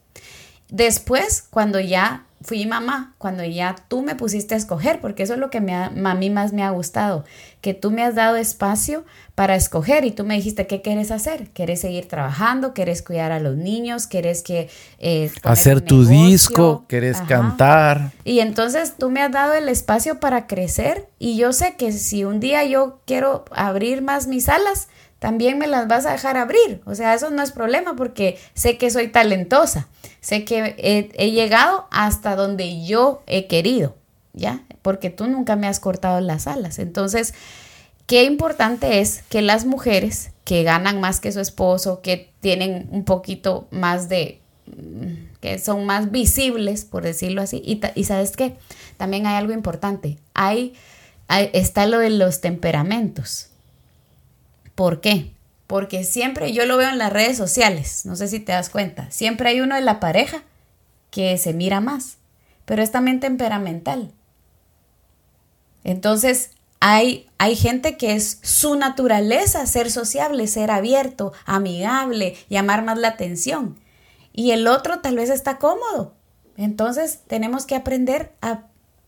Después, 0.69 1.41
cuando 1.49 1.79
ya 1.79 2.27
fui 2.43 2.65
mamá, 2.65 3.15
cuando 3.17 3.43
ya 3.43 3.75
tú 3.87 4.01
me 4.01 4.15
pusiste 4.15 4.53
a 4.53 4.57
escoger, 4.57 4.99
porque 4.99 5.23
eso 5.23 5.33
es 5.33 5.39
lo 5.39 5.49
que 5.49 5.61
me 5.61 5.73
a 5.73 5.89
mí 5.89 6.29
más 6.29 6.53
me 6.53 6.63
ha 6.63 6.69
gustado, 6.69 7.23
que 7.61 7.73
tú 7.73 7.91
me 7.91 8.03
has 8.03 8.15
dado 8.15 8.35
espacio 8.35 9.05
para 9.35 9.55
escoger 9.55 10.05
y 10.05 10.11
tú 10.11 10.25
me 10.25 10.35
dijiste, 10.35 10.67
¿qué 10.67 10.81
quieres 10.81 11.09
hacer? 11.09 11.49
¿Quieres 11.53 11.81
seguir 11.81 12.07
trabajando? 12.07 12.73
¿Quieres 12.73 13.01
cuidar 13.01 13.31
a 13.31 13.39
los 13.39 13.55
niños? 13.55 14.05
¿Quieres 14.05 14.43
que... 14.43 14.69
Eh, 14.99 15.31
hacer 15.43 15.81
tu 15.81 16.05
disco? 16.05 16.85
¿Quieres 16.87 17.21
cantar? 17.21 18.11
Y 18.23 18.41
entonces 18.41 18.95
tú 18.97 19.09
me 19.09 19.21
has 19.21 19.31
dado 19.31 19.53
el 19.53 19.69
espacio 19.69 20.19
para 20.19 20.45
crecer 20.45 21.07
y 21.17 21.37
yo 21.37 21.53
sé 21.53 21.75
que 21.77 21.91
si 21.91 22.25
un 22.25 22.39
día 22.39 22.63
yo 22.65 22.99
quiero 23.05 23.45
abrir 23.51 24.01
más 24.01 24.27
mis 24.27 24.49
alas, 24.49 24.89
también 25.23 25.57
me 25.57 25.67
las 25.67 25.87
vas 25.87 26.05
a 26.05 26.11
dejar 26.11 26.35
abrir. 26.35 26.81
O 26.83 26.95
sea, 26.95 27.13
eso 27.13 27.29
no 27.29 27.41
es 27.41 27.53
problema 27.53 27.95
porque 27.95 28.37
sé 28.55 28.77
que 28.77 28.91
soy 28.91 29.07
talentosa. 29.07 29.87
Sé 30.19 30.43
que 30.43 30.75
he, 30.77 31.31
llegado 31.31 31.87
hasta 31.91 32.35
donde 32.35 32.83
yo 32.83 33.23
he 33.25 33.47
querido, 33.47 33.95
¿ya? 34.33 34.65
Porque 34.81 35.09
tú 35.09 35.27
nunca 35.27 35.55
me 35.55 35.67
has 35.67 35.79
cortado 35.79 36.19
las 36.19 36.45
alas. 36.45 36.77
Entonces, 36.77 37.33
qué 38.05 38.25
importante 38.25 38.99
es 38.99 39.23
que 39.29 39.41
las 39.41 39.65
mujeres 39.65 40.31
que 40.43 40.63
ganan 40.63 40.99
más 40.99 41.21
que 41.21 41.31
su 41.31 41.39
esposo, 41.39 42.01
que 42.01 42.33
tienen 42.41 42.89
un 42.91 43.05
poquito 43.05 43.69
más 43.71 44.09
de 44.09 44.41
mm, 44.65 45.37
que 45.39 45.57
son 45.57 45.85
más 45.85 46.11
visibles, 46.11 46.83
por 46.83 47.03
decirlo 47.03 47.41
así. 47.41 47.63
Y, 47.95 48.03
sabes 48.03 48.35
qué, 48.35 48.57
también 48.97 49.25
hay 49.25 49.37
algo 49.37 49.53
importante. 49.53 50.17
hay, 50.33 50.73
está 51.29 51.85
lo 51.85 51.99
de 51.99 52.09
los 52.09 52.41
temperamentos. 52.41 53.52
¿Por 54.75 55.01
qué? 55.01 55.31
Porque 55.67 56.03
siempre 56.03 56.51
yo 56.51 56.65
lo 56.65 56.77
veo 56.77 56.89
en 56.89 56.97
las 56.97 57.13
redes 57.13 57.37
sociales, 57.37 58.05
no 58.05 58.15
sé 58.15 58.27
si 58.27 58.39
te 58.39 58.51
das 58.51 58.69
cuenta, 58.69 59.09
siempre 59.11 59.49
hay 59.49 59.61
uno 59.61 59.75
de 59.75 59.81
la 59.81 59.99
pareja 59.99 60.43
que 61.09 61.37
se 61.37 61.53
mira 61.53 61.79
más, 61.79 62.17
pero 62.65 62.81
es 62.81 62.91
también 62.91 63.19
temperamental. 63.19 64.11
Entonces, 65.83 66.51
hay, 66.79 67.29
hay, 67.37 67.55
gente 67.55 67.97
que 67.97 68.13
es 68.15 68.39
su 68.41 68.75
naturaleza 68.75 69.65
ser 69.67 69.91
sociable, 69.91 70.47
ser 70.47 70.71
abierto, 70.71 71.33
amigable, 71.45 72.35
llamar 72.49 72.83
más 72.83 72.97
la 72.97 73.09
atención. 73.09 73.79
Y 74.33 74.51
el 74.51 74.67
otro 74.67 74.99
tal 74.99 75.15
vez 75.15 75.29
está 75.29 75.59
cómodo. 75.59 76.13
Entonces 76.57 77.21
tenemos 77.27 77.65
que 77.65 77.75
aprender 77.75 78.33
a, 78.41 78.63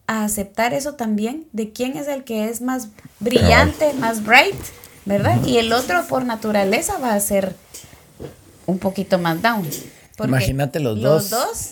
a 0.07 0.23
aceptar 0.23 0.73
eso 0.73 0.95
también 0.95 1.47
de 1.51 1.71
quién 1.73 1.97
es 1.97 2.07
el 2.07 2.23
que 2.23 2.49
es 2.49 2.61
más 2.61 2.89
brillante, 3.19 3.93
más 3.93 4.23
bright 4.23 4.55
¿verdad? 5.05 5.43
Y 5.45 5.57
el 5.57 5.71
otro 5.71 6.05
por 6.07 6.25
naturaleza 6.25 6.97
va 6.97 7.13
a 7.13 7.19
ser 7.19 7.55
un 8.65 8.79
poquito 8.79 9.19
más 9.19 9.41
down. 9.41 9.67
Imagínate 10.23 10.79
los, 10.79 10.99
dos. 10.99 11.29
Los 11.29 11.29
dos. 11.29 11.71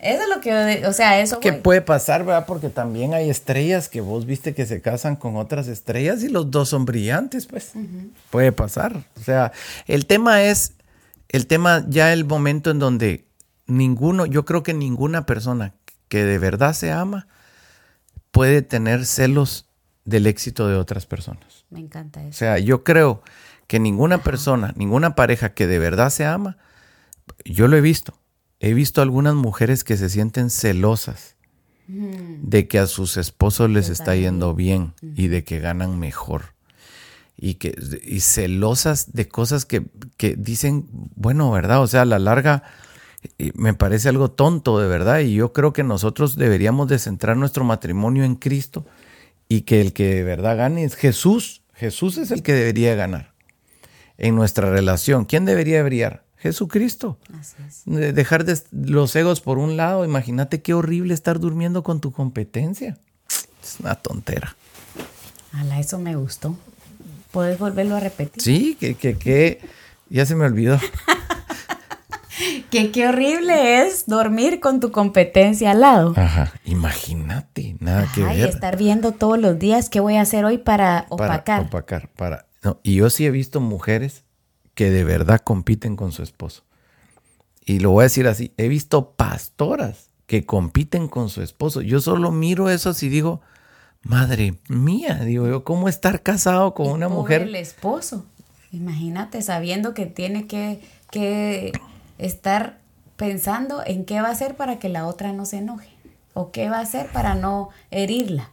Eso 0.00 0.22
es 0.22 0.28
lo 0.28 0.40
que, 0.40 0.86
o 0.86 0.92
sea, 0.92 1.20
eso. 1.20 1.40
Que 1.40 1.52
puede 1.52 1.82
pasar, 1.82 2.24
¿verdad? 2.24 2.46
Porque 2.46 2.68
también 2.68 3.14
hay 3.14 3.30
estrellas 3.30 3.88
que 3.88 4.00
vos 4.00 4.26
viste 4.26 4.54
que 4.54 4.64
se 4.64 4.80
casan 4.80 5.16
con 5.16 5.36
otras 5.36 5.66
estrellas 5.66 6.22
y 6.22 6.28
los 6.28 6.50
dos 6.50 6.68
son 6.68 6.84
brillantes, 6.84 7.46
pues. 7.46 7.72
Puede 8.30 8.52
pasar. 8.52 8.96
O 9.20 9.24
sea, 9.24 9.52
el 9.86 10.06
tema 10.06 10.44
es, 10.44 10.74
el 11.28 11.46
tema 11.46 11.84
ya 11.88 12.12
el 12.12 12.24
momento 12.24 12.70
en 12.70 12.78
donde 12.78 13.24
ninguno, 13.66 14.24
yo 14.24 14.44
creo 14.44 14.62
que 14.62 14.72
ninguna 14.72 15.26
persona 15.26 15.74
que 16.08 16.24
de 16.24 16.38
verdad 16.38 16.74
se 16.74 16.92
ama 16.92 17.26
puede 18.30 18.62
tener 18.62 19.04
celos 19.04 19.67
del 20.08 20.26
éxito 20.26 20.66
de 20.68 20.76
otras 20.76 21.04
personas. 21.06 21.66
Me 21.70 21.80
encanta 21.80 22.22
eso. 22.22 22.30
O 22.30 22.32
sea, 22.32 22.58
yo 22.58 22.82
creo 22.82 23.22
que 23.66 23.78
ninguna 23.78 24.22
persona, 24.22 24.72
ninguna 24.76 25.14
pareja 25.14 25.52
que 25.52 25.66
de 25.66 25.78
verdad 25.78 26.08
se 26.08 26.24
ama, 26.24 26.56
yo 27.44 27.68
lo 27.68 27.76
he 27.76 27.82
visto. 27.82 28.14
He 28.58 28.72
visto 28.72 29.02
algunas 29.02 29.34
mujeres 29.34 29.84
que 29.84 29.96
se 29.96 30.08
sienten 30.08 30.50
celosas 30.50 31.36
de 31.86 32.68
que 32.68 32.78
a 32.78 32.86
sus 32.86 33.16
esposos 33.16 33.70
les 33.70 33.88
está 33.88 34.14
yendo 34.14 34.54
bien 34.54 34.94
y 35.00 35.28
de 35.28 35.44
que 35.44 35.60
ganan 35.60 35.98
mejor. 35.98 36.54
Y, 37.36 37.54
que, 37.54 37.76
y 38.02 38.20
celosas 38.20 39.12
de 39.12 39.28
cosas 39.28 39.64
que, 39.64 39.86
que 40.16 40.34
dicen, 40.36 40.88
bueno, 40.90 41.50
¿verdad? 41.52 41.82
O 41.82 41.86
sea, 41.86 42.02
a 42.02 42.04
la 42.04 42.18
larga 42.18 42.64
me 43.54 43.74
parece 43.74 44.08
algo 44.08 44.30
tonto, 44.30 44.80
de 44.80 44.88
verdad. 44.88 45.20
Y 45.20 45.34
yo 45.34 45.52
creo 45.52 45.72
que 45.72 45.84
nosotros 45.84 46.36
deberíamos 46.36 46.88
de 46.88 46.98
centrar 46.98 47.36
nuestro 47.36 47.62
matrimonio 47.64 48.24
en 48.24 48.34
Cristo 48.34 48.86
y 49.48 49.62
que 49.62 49.80
el 49.80 49.92
que 49.92 50.14
de 50.14 50.22
verdad 50.24 50.56
gane 50.56 50.84
es 50.84 50.94
Jesús. 50.94 51.62
Jesús 51.74 52.18
es 52.18 52.30
el 52.30 52.42
que 52.42 52.52
debería 52.52 52.94
ganar 52.94 53.32
en 54.18 54.34
nuestra 54.34 54.70
relación. 54.70 55.24
¿Quién 55.24 55.44
debería 55.44 55.82
brillar? 55.82 56.24
Jesucristo. 56.36 57.18
Así 57.38 57.56
es. 57.66 57.82
De- 57.84 58.12
Dejar 58.12 58.44
de- 58.44 58.60
los 58.72 59.14
egos 59.16 59.40
por 59.40 59.58
un 59.58 59.76
lado. 59.76 60.04
Imagínate 60.04 60.60
qué 60.62 60.74
horrible 60.74 61.14
estar 61.14 61.40
durmiendo 61.40 61.82
con 61.82 62.00
tu 62.00 62.12
competencia. 62.12 62.98
Es 63.62 63.76
una 63.80 63.94
tontera. 63.96 64.56
Ala, 65.52 65.80
eso 65.80 65.98
me 65.98 66.14
gustó. 66.16 66.56
¿Puedes 67.32 67.58
volverlo 67.58 67.96
a 67.96 68.00
repetir? 68.00 68.42
Sí, 68.42 68.76
que, 68.78 68.94
que, 68.94 69.16
que. 69.18 69.60
Ya 70.10 70.24
se 70.26 70.34
me 70.34 70.44
olvidó. 70.46 70.78
Que 72.70 72.90
qué 72.90 73.08
horrible 73.08 73.82
es 73.82 74.06
dormir 74.06 74.60
con 74.60 74.80
tu 74.80 74.90
competencia 74.92 75.70
al 75.72 75.80
lado. 75.80 76.14
Ajá. 76.16 76.52
Imagínate, 76.64 77.76
nada 77.80 78.06
que 78.14 78.22
Ay, 78.24 78.40
ver. 78.40 78.48
estar 78.50 78.76
viendo 78.76 79.12
todos 79.12 79.38
los 79.38 79.58
días 79.58 79.88
qué 79.90 80.00
voy 80.00 80.16
a 80.16 80.22
hacer 80.22 80.44
hoy 80.44 80.58
para 80.58 81.06
para 81.08 81.34
opacar. 81.34 81.62
opacar, 81.62 82.08
para. 82.10 82.46
No, 82.62 82.78
y 82.82 82.96
yo 82.96 83.10
sí 83.10 83.26
he 83.26 83.30
visto 83.30 83.60
mujeres 83.60 84.24
que 84.74 84.90
de 84.90 85.04
verdad 85.04 85.40
compiten 85.40 85.96
con 85.96 86.12
su 86.12 86.22
esposo. 86.22 86.64
Y 87.64 87.80
lo 87.80 87.90
voy 87.90 88.02
a 88.02 88.04
decir 88.04 88.26
así, 88.26 88.52
he 88.56 88.68
visto 88.68 89.10
pastoras 89.12 90.10
que 90.26 90.44
compiten 90.46 91.08
con 91.08 91.28
su 91.30 91.42
esposo. 91.42 91.80
Yo 91.82 92.00
solo 92.00 92.30
miro 92.30 92.70
eso 92.70 92.92
y 93.00 93.08
digo, 93.08 93.40
madre 94.02 94.54
mía, 94.68 95.20
digo 95.24 95.46
yo, 95.46 95.64
¿cómo 95.64 95.88
estar 95.88 96.22
casado 96.22 96.74
con 96.74 96.86
Y 96.86 96.90
una 96.90 97.08
mujer? 97.08 97.42
El 97.42 97.56
esposo. 97.56 98.24
Imagínate 98.72 99.42
sabiendo 99.42 99.94
que 99.94 100.06
tiene 100.06 100.46
que, 100.46 100.80
que 101.10 101.72
estar 102.18 102.78
pensando 103.16 103.82
en 103.84 104.04
qué 104.04 104.20
va 104.20 104.28
a 104.28 104.32
hacer 104.32 104.54
para 104.56 104.78
que 104.78 104.88
la 104.88 105.06
otra 105.06 105.32
no 105.32 105.44
se 105.44 105.58
enoje. 105.58 105.88
O 106.34 106.50
qué 106.52 106.68
va 106.68 106.78
a 106.78 106.82
hacer 106.82 107.06
para 107.08 107.34
no 107.34 107.70
herirla. 107.90 108.50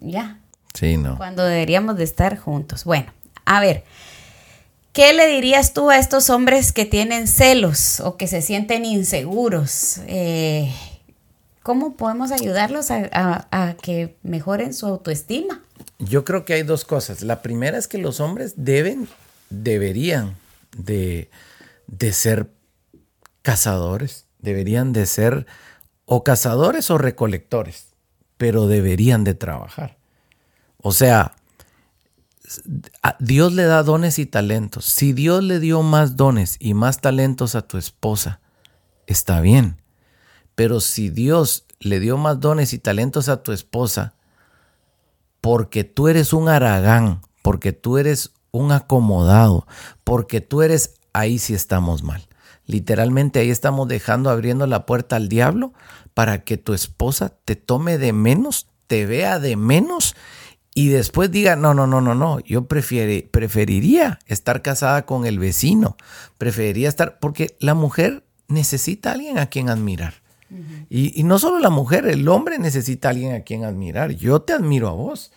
Ya. 0.00 0.38
Sí, 0.74 0.96
no. 0.96 1.16
Cuando 1.16 1.44
deberíamos 1.44 1.96
de 1.96 2.04
estar 2.04 2.36
juntos. 2.38 2.84
Bueno, 2.84 3.12
a 3.44 3.60
ver. 3.60 3.84
¿Qué 4.92 5.12
le 5.12 5.26
dirías 5.28 5.74
tú 5.74 5.90
a 5.90 5.98
estos 5.98 6.28
hombres 6.28 6.72
que 6.72 6.84
tienen 6.84 7.28
celos 7.28 8.00
o 8.00 8.16
que 8.16 8.26
se 8.26 8.42
sienten 8.42 8.84
inseguros? 8.84 9.98
Eh, 10.06 10.72
¿Cómo 11.62 11.94
podemos 11.94 12.32
ayudarlos 12.32 12.90
a, 12.90 13.08
a- 13.12 13.46
a 13.68 13.74
que 13.74 14.16
mejoren 14.22 14.74
su 14.74 14.86
autoestima? 14.86 15.62
Yo 15.98 16.24
creo 16.24 16.44
que 16.44 16.54
hay 16.54 16.62
dos 16.62 16.84
cosas. 16.84 17.22
La 17.22 17.42
primera 17.42 17.78
es 17.78 17.86
que 17.86 17.98
los 17.98 18.18
hombres 18.20 18.54
deben, 18.56 19.08
deberían 19.50 20.34
de, 20.76 21.30
de 21.86 22.12
ser 22.12 22.48
cazadores, 23.48 24.26
deberían 24.40 24.92
de 24.92 25.06
ser 25.06 25.46
o 26.04 26.22
cazadores 26.22 26.90
o 26.90 26.98
recolectores, 26.98 27.94
pero 28.36 28.66
deberían 28.66 29.24
de 29.24 29.32
trabajar. 29.32 29.96
O 30.76 30.92
sea, 30.92 31.32
Dios 33.18 33.54
le 33.54 33.62
da 33.64 33.82
dones 33.82 34.18
y 34.18 34.26
talentos. 34.26 34.84
Si 34.84 35.14
Dios 35.14 35.42
le 35.42 35.60
dio 35.60 35.82
más 35.82 36.14
dones 36.14 36.58
y 36.60 36.74
más 36.74 37.00
talentos 37.00 37.54
a 37.54 37.62
tu 37.62 37.78
esposa, 37.78 38.40
está 39.06 39.40
bien. 39.40 39.80
Pero 40.54 40.80
si 40.80 41.08
Dios 41.08 41.64
le 41.80 42.00
dio 42.00 42.18
más 42.18 42.40
dones 42.40 42.74
y 42.74 42.78
talentos 42.78 43.30
a 43.30 43.42
tu 43.42 43.52
esposa, 43.52 44.12
porque 45.40 45.84
tú 45.84 46.08
eres 46.08 46.34
un 46.34 46.50
aragán, 46.50 47.22
porque 47.40 47.72
tú 47.72 47.96
eres 47.96 48.34
un 48.50 48.72
acomodado, 48.72 49.66
porque 50.04 50.42
tú 50.42 50.60
eres, 50.60 50.96
ahí 51.14 51.38
sí 51.38 51.54
estamos 51.54 52.02
mal. 52.02 52.27
Literalmente 52.68 53.40
ahí 53.40 53.50
estamos 53.50 53.88
dejando, 53.88 54.30
abriendo 54.30 54.66
la 54.66 54.86
puerta 54.86 55.16
al 55.16 55.28
diablo 55.28 55.72
para 56.14 56.44
que 56.44 56.58
tu 56.58 56.74
esposa 56.74 57.34
te 57.44 57.56
tome 57.56 57.96
de 57.98 58.12
menos, 58.12 58.68
te 58.86 59.06
vea 59.06 59.40
de 59.40 59.56
menos 59.56 60.14
y 60.74 60.88
después 60.88 61.30
diga, 61.32 61.56
no, 61.56 61.72
no, 61.74 61.86
no, 61.86 62.00
no, 62.00 62.14
no, 62.14 62.40
yo 62.40 62.68
prefiere- 62.68 63.26
preferiría 63.28 64.18
estar 64.26 64.60
casada 64.62 65.06
con 65.06 65.24
el 65.24 65.38
vecino, 65.38 65.96
preferiría 66.36 66.88
estar, 66.88 67.18
porque 67.18 67.56
la 67.58 67.74
mujer 67.74 68.24
necesita 68.48 69.10
a 69.10 69.12
alguien 69.14 69.38
a 69.38 69.46
quien 69.46 69.70
admirar. 69.70 70.14
Y, 70.88 71.18
y 71.18 71.24
no 71.24 71.38
solo 71.38 71.58
la 71.58 71.70
mujer, 71.70 72.06
el 72.06 72.28
hombre 72.28 72.58
necesita 72.58 73.08
a 73.08 73.10
alguien 73.10 73.34
a 73.34 73.40
quien 73.40 73.64
admirar. 73.64 74.12
Yo 74.12 74.40
te 74.40 74.52
admiro 74.52 74.88
a 74.88 74.92
vos. 74.92 75.32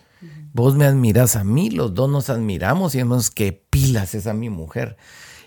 Vos 0.54 0.74
me 0.74 0.84
admiras 0.84 1.34
a 1.36 1.44
mí, 1.44 1.70
los 1.70 1.94
dos 1.94 2.08
nos 2.08 2.30
admiramos 2.30 2.94
y 2.94 2.98
vemos 2.98 3.30
que 3.30 3.52
pilas 3.52 4.14
es 4.14 4.26
a 4.26 4.34
mi 4.34 4.48
mujer. 4.50 4.96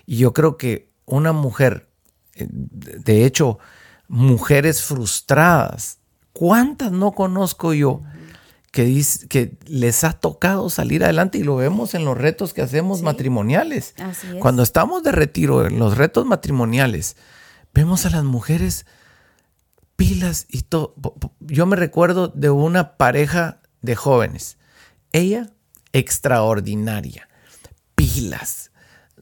Y 0.04 0.18
yo 0.18 0.32
creo 0.32 0.56
que 0.56 0.90
una 1.06 1.32
mujer, 1.32 1.88
eh, 2.34 2.46
de 2.50 3.24
hecho, 3.24 3.58
mujeres 4.08 4.82
frustradas, 4.82 5.98
¿cuántas 6.32 6.92
no 6.92 7.12
conozco 7.12 7.72
yo 7.72 8.02
que, 8.72 8.84
dice- 8.84 9.26
que 9.28 9.56
les 9.66 10.04
ha 10.04 10.12
tocado 10.12 10.68
salir 10.68 11.02
adelante 11.02 11.38
y 11.38 11.42
lo 11.44 11.56
vemos 11.56 11.94
en 11.94 12.04
los 12.04 12.16
retos 12.18 12.52
que 12.52 12.62
hacemos 12.62 13.02
matrimoniales? 13.02 13.94
Así 13.98 14.26
es. 14.28 14.34
Cuando 14.40 14.62
estamos 14.62 15.02
de 15.02 15.12
retiro 15.12 15.66
en 15.66 15.78
los 15.78 15.96
retos 15.96 16.26
matrimoniales, 16.26 17.16
vemos 17.72 18.04
a 18.06 18.10
las 18.10 18.24
mujeres 18.24 18.84
pilas 19.96 20.46
y 20.50 20.62
todo. 20.62 20.94
Yo 21.40 21.64
me 21.66 21.76
recuerdo 21.76 22.28
de 22.28 22.50
una 22.50 22.96
pareja 22.96 23.60
de 23.80 23.96
jóvenes. 23.96 24.58
Ella, 25.12 25.48
extraordinaria. 25.92 27.28
Pilas. 27.94 28.70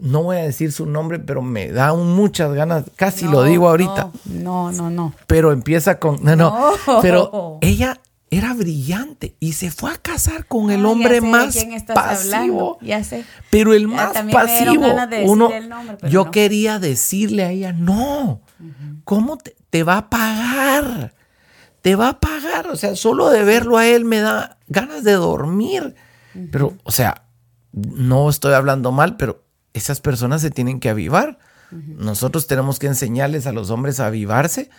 No 0.05 0.23
voy 0.23 0.37
a 0.37 0.43
decir 0.43 0.71
su 0.71 0.85
nombre, 0.85 1.19
pero 1.19 1.41
me 1.41 1.69
da 1.73 1.95
muchas 1.95 2.53
ganas. 2.53 2.85
Casi 2.95 3.25
lo 3.25 3.33
No, 3.33 3.43
digo 3.45 3.69
ahorita. 3.71 4.11
No, 4.27 4.71
no, 4.71 4.91
no. 4.91 5.15
Pero 5.27 5.51
empieza 5.51 5.99
con. 5.99 6.23
No, 6.23 6.37
no. 6.37 6.73
No. 6.87 7.01
Pero 7.01 7.59
ella 7.63 8.01
era 8.31 8.53
brillante 8.53 9.35
y 9.41 9.53
se 9.55 9.71
fue 9.71 9.93
a 9.93 9.97
casar 9.97 10.45
con 10.47 10.71
el 10.71 10.85
Ah, 10.85 10.89
hombre 10.91 11.17
sé 11.17 11.21
más 11.23 11.57
pasivo. 11.95 11.95
hablando, 11.95 12.79
ya 12.83 13.03
sé. 13.03 13.25
Pero 13.49 13.73
el 13.73 13.89
más 13.89 14.13
pasivo. 14.31 14.83
de 15.09 15.25
Uno, 15.27 15.51
el 15.51 15.69
nombre, 15.71 15.97
pero 16.01 16.13
yo 16.13 16.25
no. 16.27 16.31
quería 16.31 16.79
decirle 16.79 17.45
a 17.45 17.51
ella, 17.51 17.73
no, 17.73 18.43
¿cómo 19.05 19.39
te, 19.39 19.57
te 19.71 19.85
va 19.85 19.97
a 19.99 20.11
pagar? 20.11 21.15
Te 21.81 21.97
va 21.97 22.09
a 22.11 22.21
pagar. 22.21 22.67
O 22.69 22.77
sea, 22.77 22.95
solo 22.97 23.31
de 23.31 23.43
verlo 23.45 23.79
a 23.79 23.87
él 23.87 24.05
me 24.05 24.19
da 24.21 24.59
ganas 24.69 25.03
de 25.05 25.13
dormir. 25.13 25.95
Pero, 26.53 26.75
o 26.83 26.91
sea, 26.91 27.23
no 27.73 28.29
estoy 28.29 28.53
hablando 28.55 28.91
mal, 28.93 29.17
pero 29.17 29.44
esas 29.75 30.01
personas 30.01 30.41
se 30.41 30.51
tienen 30.51 30.81
que 30.81 30.89
avivar. 30.89 31.39
Nosotros 31.71 32.47
tenemos 32.47 32.79
que 32.79 32.87
enseñarles 32.87 33.47
a 33.49 33.53
los 33.53 33.71
hombres 33.71 33.99
a 34.01 34.07
avivarse 34.07 34.71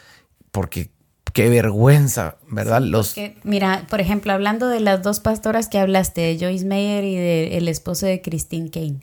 porque 0.51 0.91
qué 1.33 1.49
vergüenza, 1.49 2.37
¿verdad? 2.49 2.81
los 2.81 3.13
mira, 3.43 3.85
por 3.89 3.99
ejemplo, 3.99 4.31
hablando 4.31 4.69
de 4.69 4.79
las 4.79 5.03
dos 5.03 5.19
pastoras 5.19 5.67
que 5.67 5.77
hablaste, 5.77 6.21
de 6.21 6.37
Joyce 6.39 6.65
Meyer 6.65 7.03
y 7.03 7.15
del 7.15 7.67
esposo 7.67 8.05
de 8.05 8.21
Christine 8.21 8.69
Kane, 8.69 8.99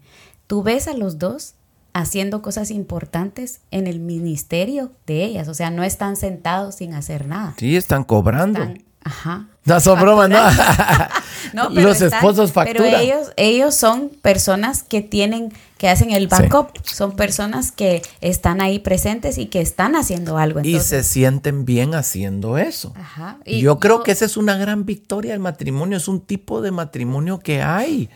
tú 0.47 0.63
ves 0.63 0.89
a 0.89 0.95
los 0.95 1.19
dos 1.19 1.55
haciendo 1.93 2.41
cosas 2.41 2.71
importantes 2.71 3.61
en 3.71 3.87
el 3.87 4.01
ministerio 4.01 4.93
de 5.07 5.25
ellas, 5.25 5.49
o 5.49 5.53
sea, 5.55 5.71
no 5.71 5.83
están 5.85 6.17
sentados 6.17 6.77
sin 6.77 6.95
hacer 6.95 7.27
nada. 7.27 7.55
sí 7.59 7.77
están 7.77 8.05
cobrando. 8.05 8.63
Están- 8.63 8.85
ajá. 9.05 9.47
No 9.65 9.79
son 9.81 10.01
bromas, 10.01 10.29
no. 10.29 10.39
No, 11.55 11.69
pero 11.75 11.89
los 11.89 12.01
están- 12.01 12.19
esposos 12.19 12.53
facturan. 12.53 12.83
Pero 12.85 12.99
ellos, 12.99 13.33
ellos 13.37 13.75
son 13.75 14.09
personas 14.23 14.83
que 14.83 15.03
tienen, 15.03 15.53
que 15.77 15.89
hacen 15.89 16.11
el 16.11 16.29
backup, 16.29 16.71
son 16.85 17.15
personas 17.17 17.73
que 17.73 18.03
están 18.21 18.61
ahí 18.61 18.79
presentes 18.79 19.39
y 19.39 19.47
que 19.47 19.61
están 19.61 19.95
haciendo 19.97 20.39
algo. 20.39 20.61
y 20.63 20.69
Entonces, 20.75 20.89
se 20.89 21.03
sienten 21.03 21.65
bien 21.65 21.95
haciendo 21.95 22.59
eso. 22.59 22.93
Ajá. 22.97 23.39
Y 23.45 23.57
Y 23.57 23.61
yo 23.61 23.79
creo 23.79 24.03
que 24.03 24.13
esa 24.13 24.25
es 24.25 24.37
una 24.37 24.57
gran 24.57 24.87
victoria 24.87 25.33
del 25.33 25.41
matrimonio, 25.41 25.97
es 25.99 26.09
un 26.09 26.21
tipo 26.21 26.63
de 26.63 26.71
matrimonio 26.71 27.39
que 27.41 27.61
hay, 27.63 28.09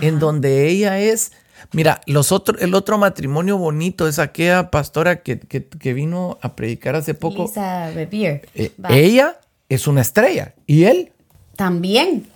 en 0.00 0.18
donde 0.18 0.68
ella 0.68 0.98
es, 0.98 1.32
mira, 1.72 2.00
los 2.06 2.32
otro, 2.32 2.58
el 2.58 2.74
otro 2.74 2.98
matrimonio 2.98 3.56
bonito 3.58 4.06
es 4.08 4.18
aquella 4.18 4.70
pastora 4.70 5.22
que, 5.22 5.38
que- 5.40 5.66
que 5.66 5.94
vino 5.94 6.38
a 6.42 6.54
predicar 6.54 6.96
hace 6.96 7.14
poco. 7.14 7.44
Lisa 7.44 7.90
Revere. 7.90 8.42
Eh, 8.54 8.72
ella 8.90 9.36
es 9.68 9.86
una 9.86 10.00
estrella 10.00 10.54
y 10.66 10.84
él 10.84 11.12
También. 11.56 12.26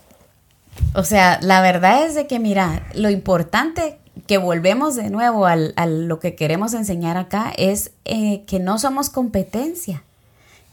O 0.93 1.03
sea, 1.03 1.39
la 1.41 1.61
verdad 1.61 2.05
es 2.05 2.15
de 2.15 2.25
que, 2.25 2.39
mira, 2.39 2.87
lo 2.93 3.09
importante 3.09 3.97
que 4.27 4.37
volvemos 4.37 4.95
de 4.95 5.09
nuevo 5.09 5.45
al, 5.45 5.73
a 5.75 5.85
lo 5.85 6.19
que 6.19 6.35
queremos 6.35 6.73
enseñar 6.73 7.17
acá 7.17 7.51
es 7.57 7.91
eh, 8.05 8.43
que 8.45 8.59
no 8.59 8.79
somos 8.79 9.09
competencia. 9.09 10.03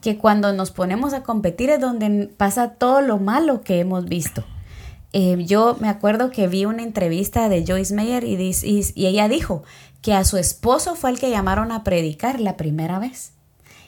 Que 0.00 0.16
cuando 0.18 0.52
nos 0.52 0.70
ponemos 0.70 1.12
a 1.12 1.22
competir 1.22 1.70
es 1.70 1.80
donde 1.80 2.30
pasa 2.36 2.74
todo 2.74 3.00
lo 3.00 3.18
malo 3.18 3.62
que 3.62 3.80
hemos 3.80 4.04
visto. 4.04 4.44
Eh, 5.12 5.44
yo 5.46 5.76
me 5.80 5.88
acuerdo 5.88 6.30
que 6.30 6.46
vi 6.46 6.66
una 6.66 6.82
entrevista 6.82 7.48
de 7.48 7.64
Joyce 7.66 7.94
Meyer 7.94 8.24
y, 8.24 8.34
y 8.62 9.06
ella 9.06 9.28
dijo 9.28 9.64
que 10.02 10.12
a 10.12 10.24
su 10.24 10.36
esposo 10.36 10.94
fue 10.94 11.10
el 11.10 11.18
que 11.18 11.30
llamaron 11.30 11.72
a 11.72 11.82
predicar 11.82 12.40
la 12.40 12.56
primera 12.56 12.98
vez 12.98 13.32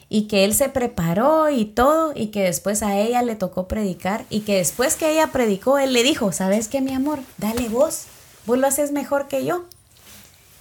y 0.08 0.22
que 0.22 0.44
él 0.44 0.54
se 0.54 0.68
preparó 0.68 1.50
y 1.50 1.64
todo 1.66 2.12
y 2.14 2.28
que 2.28 2.42
después 2.42 2.82
a 2.82 2.98
ella 2.98 3.22
le 3.22 3.36
tocó 3.36 3.68
predicar 3.68 4.24
y 4.30 4.40
que 4.40 4.56
después 4.56 4.96
que 4.96 5.10
ella 5.10 5.28
predicó 5.32 5.78
él 5.78 5.92
le 5.92 6.02
dijo, 6.02 6.32
¿sabes 6.32 6.68
qué 6.68 6.80
mi 6.80 6.94
amor? 6.94 7.20
Dale 7.36 7.68
vos, 7.68 8.04
vos 8.46 8.58
lo 8.58 8.66
haces 8.66 8.92
mejor 8.92 9.28
que 9.28 9.44
yo. 9.44 9.64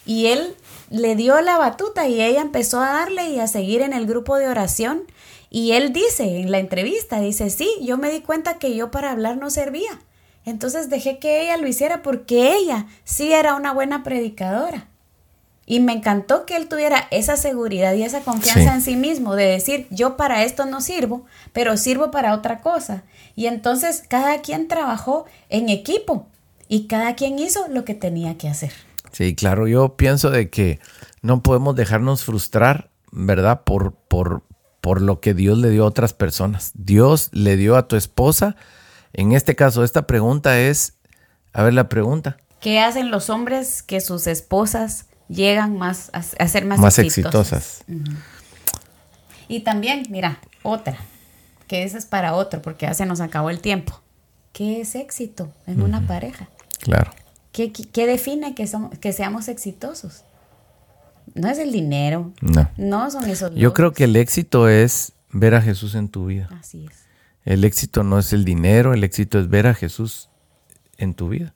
Y 0.05 0.27
él 0.27 0.55
le 0.89 1.15
dio 1.15 1.39
la 1.41 1.57
batuta 1.57 2.07
y 2.07 2.21
ella 2.21 2.41
empezó 2.41 2.79
a 2.79 2.93
darle 2.93 3.29
y 3.29 3.39
a 3.39 3.47
seguir 3.47 3.81
en 3.81 3.93
el 3.93 4.05
grupo 4.05 4.37
de 4.37 4.47
oración. 4.47 5.03
Y 5.49 5.73
él 5.73 5.93
dice 5.93 6.39
en 6.39 6.51
la 6.51 6.59
entrevista, 6.59 7.19
dice, 7.19 7.49
sí, 7.49 7.69
yo 7.81 7.97
me 7.97 8.11
di 8.11 8.21
cuenta 8.21 8.57
que 8.57 8.75
yo 8.75 8.91
para 8.91 9.11
hablar 9.11 9.37
no 9.37 9.49
servía. 9.49 9.99
Entonces 10.45 10.89
dejé 10.89 11.19
que 11.19 11.41
ella 11.41 11.57
lo 11.57 11.67
hiciera 11.67 12.01
porque 12.01 12.55
ella 12.55 12.85
sí 13.03 13.33
era 13.33 13.55
una 13.55 13.73
buena 13.73 14.03
predicadora. 14.03 14.87
Y 15.69 15.81
me 15.81 15.91
encantó 15.91 16.45
que 16.45 16.55
él 16.55 16.69
tuviera 16.69 17.09
esa 17.11 17.35
seguridad 17.35 17.93
y 17.93 18.03
esa 18.03 18.21
confianza 18.21 18.73
en 18.73 18.81
sí 18.81 18.95
mismo 18.95 19.35
de 19.35 19.43
decir, 19.43 19.85
yo 19.91 20.15
para 20.15 20.45
esto 20.45 20.65
no 20.65 20.79
sirvo, 20.79 21.25
pero 21.51 21.75
sirvo 21.75 22.09
para 22.09 22.33
otra 22.33 22.61
cosa. 22.61 23.03
Y 23.35 23.47
entonces 23.47 24.01
cada 24.07 24.41
quien 24.41 24.69
trabajó 24.69 25.25
en 25.49 25.67
equipo 25.67 26.25
y 26.69 26.87
cada 26.87 27.15
quien 27.15 27.37
hizo 27.37 27.67
lo 27.67 27.83
que 27.83 27.95
tenía 27.95 28.37
que 28.37 28.47
hacer. 28.47 28.71
Sí, 29.11 29.35
claro, 29.35 29.67
yo 29.67 29.97
pienso 29.97 30.29
de 30.29 30.49
que 30.49 30.79
no 31.21 31.43
podemos 31.43 31.75
dejarnos 31.75 32.23
frustrar, 32.23 32.89
¿verdad? 33.11 33.63
Por, 33.65 33.93
por, 33.93 34.43
por 34.79 35.01
lo 35.01 35.19
que 35.19 35.33
Dios 35.33 35.57
le 35.57 35.69
dio 35.69 35.83
a 35.83 35.87
otras 35.87 36.13
personas. 36.13 36.71
Dios 36.75 37.27
le 37.33 37.57
dio 37.57 37.75
a 37.75 37.89
tu 37.89 37.97
esposa. 37.97 38.55
En 39.11 39.33
este 39.33 39.57
caso, 39.57 39.83
esta 39.83 40.07
pregunta 40.07 40.61
es, 40.61 40.93
a 41.51 41.63
ver 41.63 41.73
la 41.73 41.89
pregunta. 41.89 42.37
¿Qué 42.61 42.79
hacen 42.79 43.11
los 43.11 43.29
hombres 43.29 43.83
que 43.83 43.99
sus 43.99 44.27
esposas 44.27 45.06
llegan 45.27 45.77
más 45.77 46.09
a, 46.13 46.21
ser 46.21 46.65
más, 46.65 46.79
más 46.79 46.99
exitosas? 46.99 47.83
Y 49.47 49.61
también, 49.61 50.03
mira, 50.09 50.39
otra, 50.63 50.97
que 51.67 51.83
esa 51.83 51.97
es 51.97 52.05
para 52.05 52.33
otro, 52.33 52.61
porque 52.61 52.85
ya 52.85 52.93
se 52.93 53.05
nos 53.05 53.21
acabó 53.21 53.49
el 53.49 53.59
tiempo. 53.59 54.01
¿Qué 54.51 54.81
es 54.81 54.95
éxito 54.95 55.53
en 55.67 55.81
una 55.81 56.05
pareja? 56.07 56.49
Claro. 56.79 57.11
¿Qué, 57.51 57.71
define 58.07 58.55
que, 58.55 58.67
somos, 58.67 58.97
que 58.99 59.13
seamos 59.13 59.47
exitosos? 59.47 60.23
No 61.33 61.47
es 61.49 61.57
el 61.59 61.71
dinero. 61.71 62.31
No. 62.41 62.69
No 62.77 63.11
son 63.11 63.29
esos. 63.29 63.53
Yo 63.55 63.73
creo 63.73 63.93
que 63.93 64.05
el 64.05 64.15
éxito 64.15 64.69
es 64.69 65.13
ver 65.31 65.55
a 65.55 65.61
Jesús 65.61 65.95
en 65.95 66.09
tu 66.09 66.27
vida. 66.27 66.49
Así 66.59 66.85
es. 66.85 67.05
El 67.45 67.63
éxito 67.63 68.03
no 68.03 68.19
es 68.19 68.33
el 68.33 68.43
dinero, 68.43 68.93
el 68.93 69.03
éxito 69.03 69.39
es 69.39 69.49
ver 69.49 69.67
a 69.67 69.73
Jesús 69.73 70.29
en 70.97 71.13
tu 71.13 71.29
vida. 71.29 71.53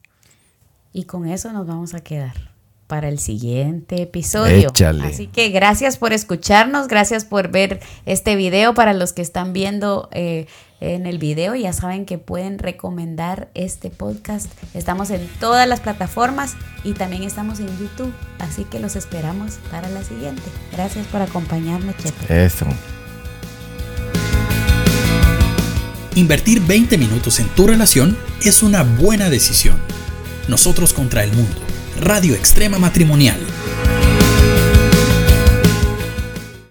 Y 0.94 1.04
con 1.04 1.28
eso 1.28 1.52
nos 1.52 1.68
vamos 1.68 1.94
a 1.94 2.02
quedar 2.02 2.52
para 2.92 3.08
el 3.08 3.20
siguiente 3.20 4.02
episodio. 4.02 4.68
Échale. 4.68 5.06
Así 5.06 5.28
que 5.28 5.48
gracias 5.48 5.96
por 5.96 6.12
escucharnos, 6.12 6.90
gracias 6.90 7.24
por 7.24 7.48
ver 7.48 7.80
este 8.06 8.36
video. 8.36 8.74
Para 8.74 8.94
los 8.94 9.14
que 9.14 9.22
están 9.22 9.54
viendo 9.54 10.10
eh, 10.12 10.46
en 10.82 11.06
el 11.06 11.18
video, 11.18 11.56
ya 11.56 11.72
saben 11.72 12.06
que 12.06 12.18
pueden 12.18 12.60
recomendar 12.60 13.48
este 13.54 13.92
podcast. 13.92 14.52
Estamos 14.74 15.10
en 15.10 15.26
todas 15.40 15.70
las 15.70 15.80
plataformas 15.80 16.58
y 16.84 16.92
también 16.92 17.24
estamos 17.24 17.62
en 17.62 17.68
YouTube. 17.80 18.12
Así 18.40 18.66
que 18.66 18.82
los 18.82 18.98
esperamos 18.98 19.54
para 19.72 19.88
la 19.88 20.04
siguiente. 20.04 20.44
Gracias 20.74 21.08
por 21.08 21.22
acompañarme, 21.22 21.94
Chepe. 21.96 22.46
Eso. 22.46 22.66
Invertir 26.16 26.60
20 26.60 26.98
minutos 26.98 27.40
en 27.40 27.48
tu 27.56 27.68
relación 27.68 28.18
es 28.44 28.62
una 28.62 28.84
buena 28.84 29.30
decisión. 29.30 29.78
Nosotros 30.50 30.92
contra 30.92 31.24
el 31.24 31.32
mundo 31.32 31.71
Radio 32.02 32.34
Extrema 32.34 32.80
Matrimonial. 32.80 33.91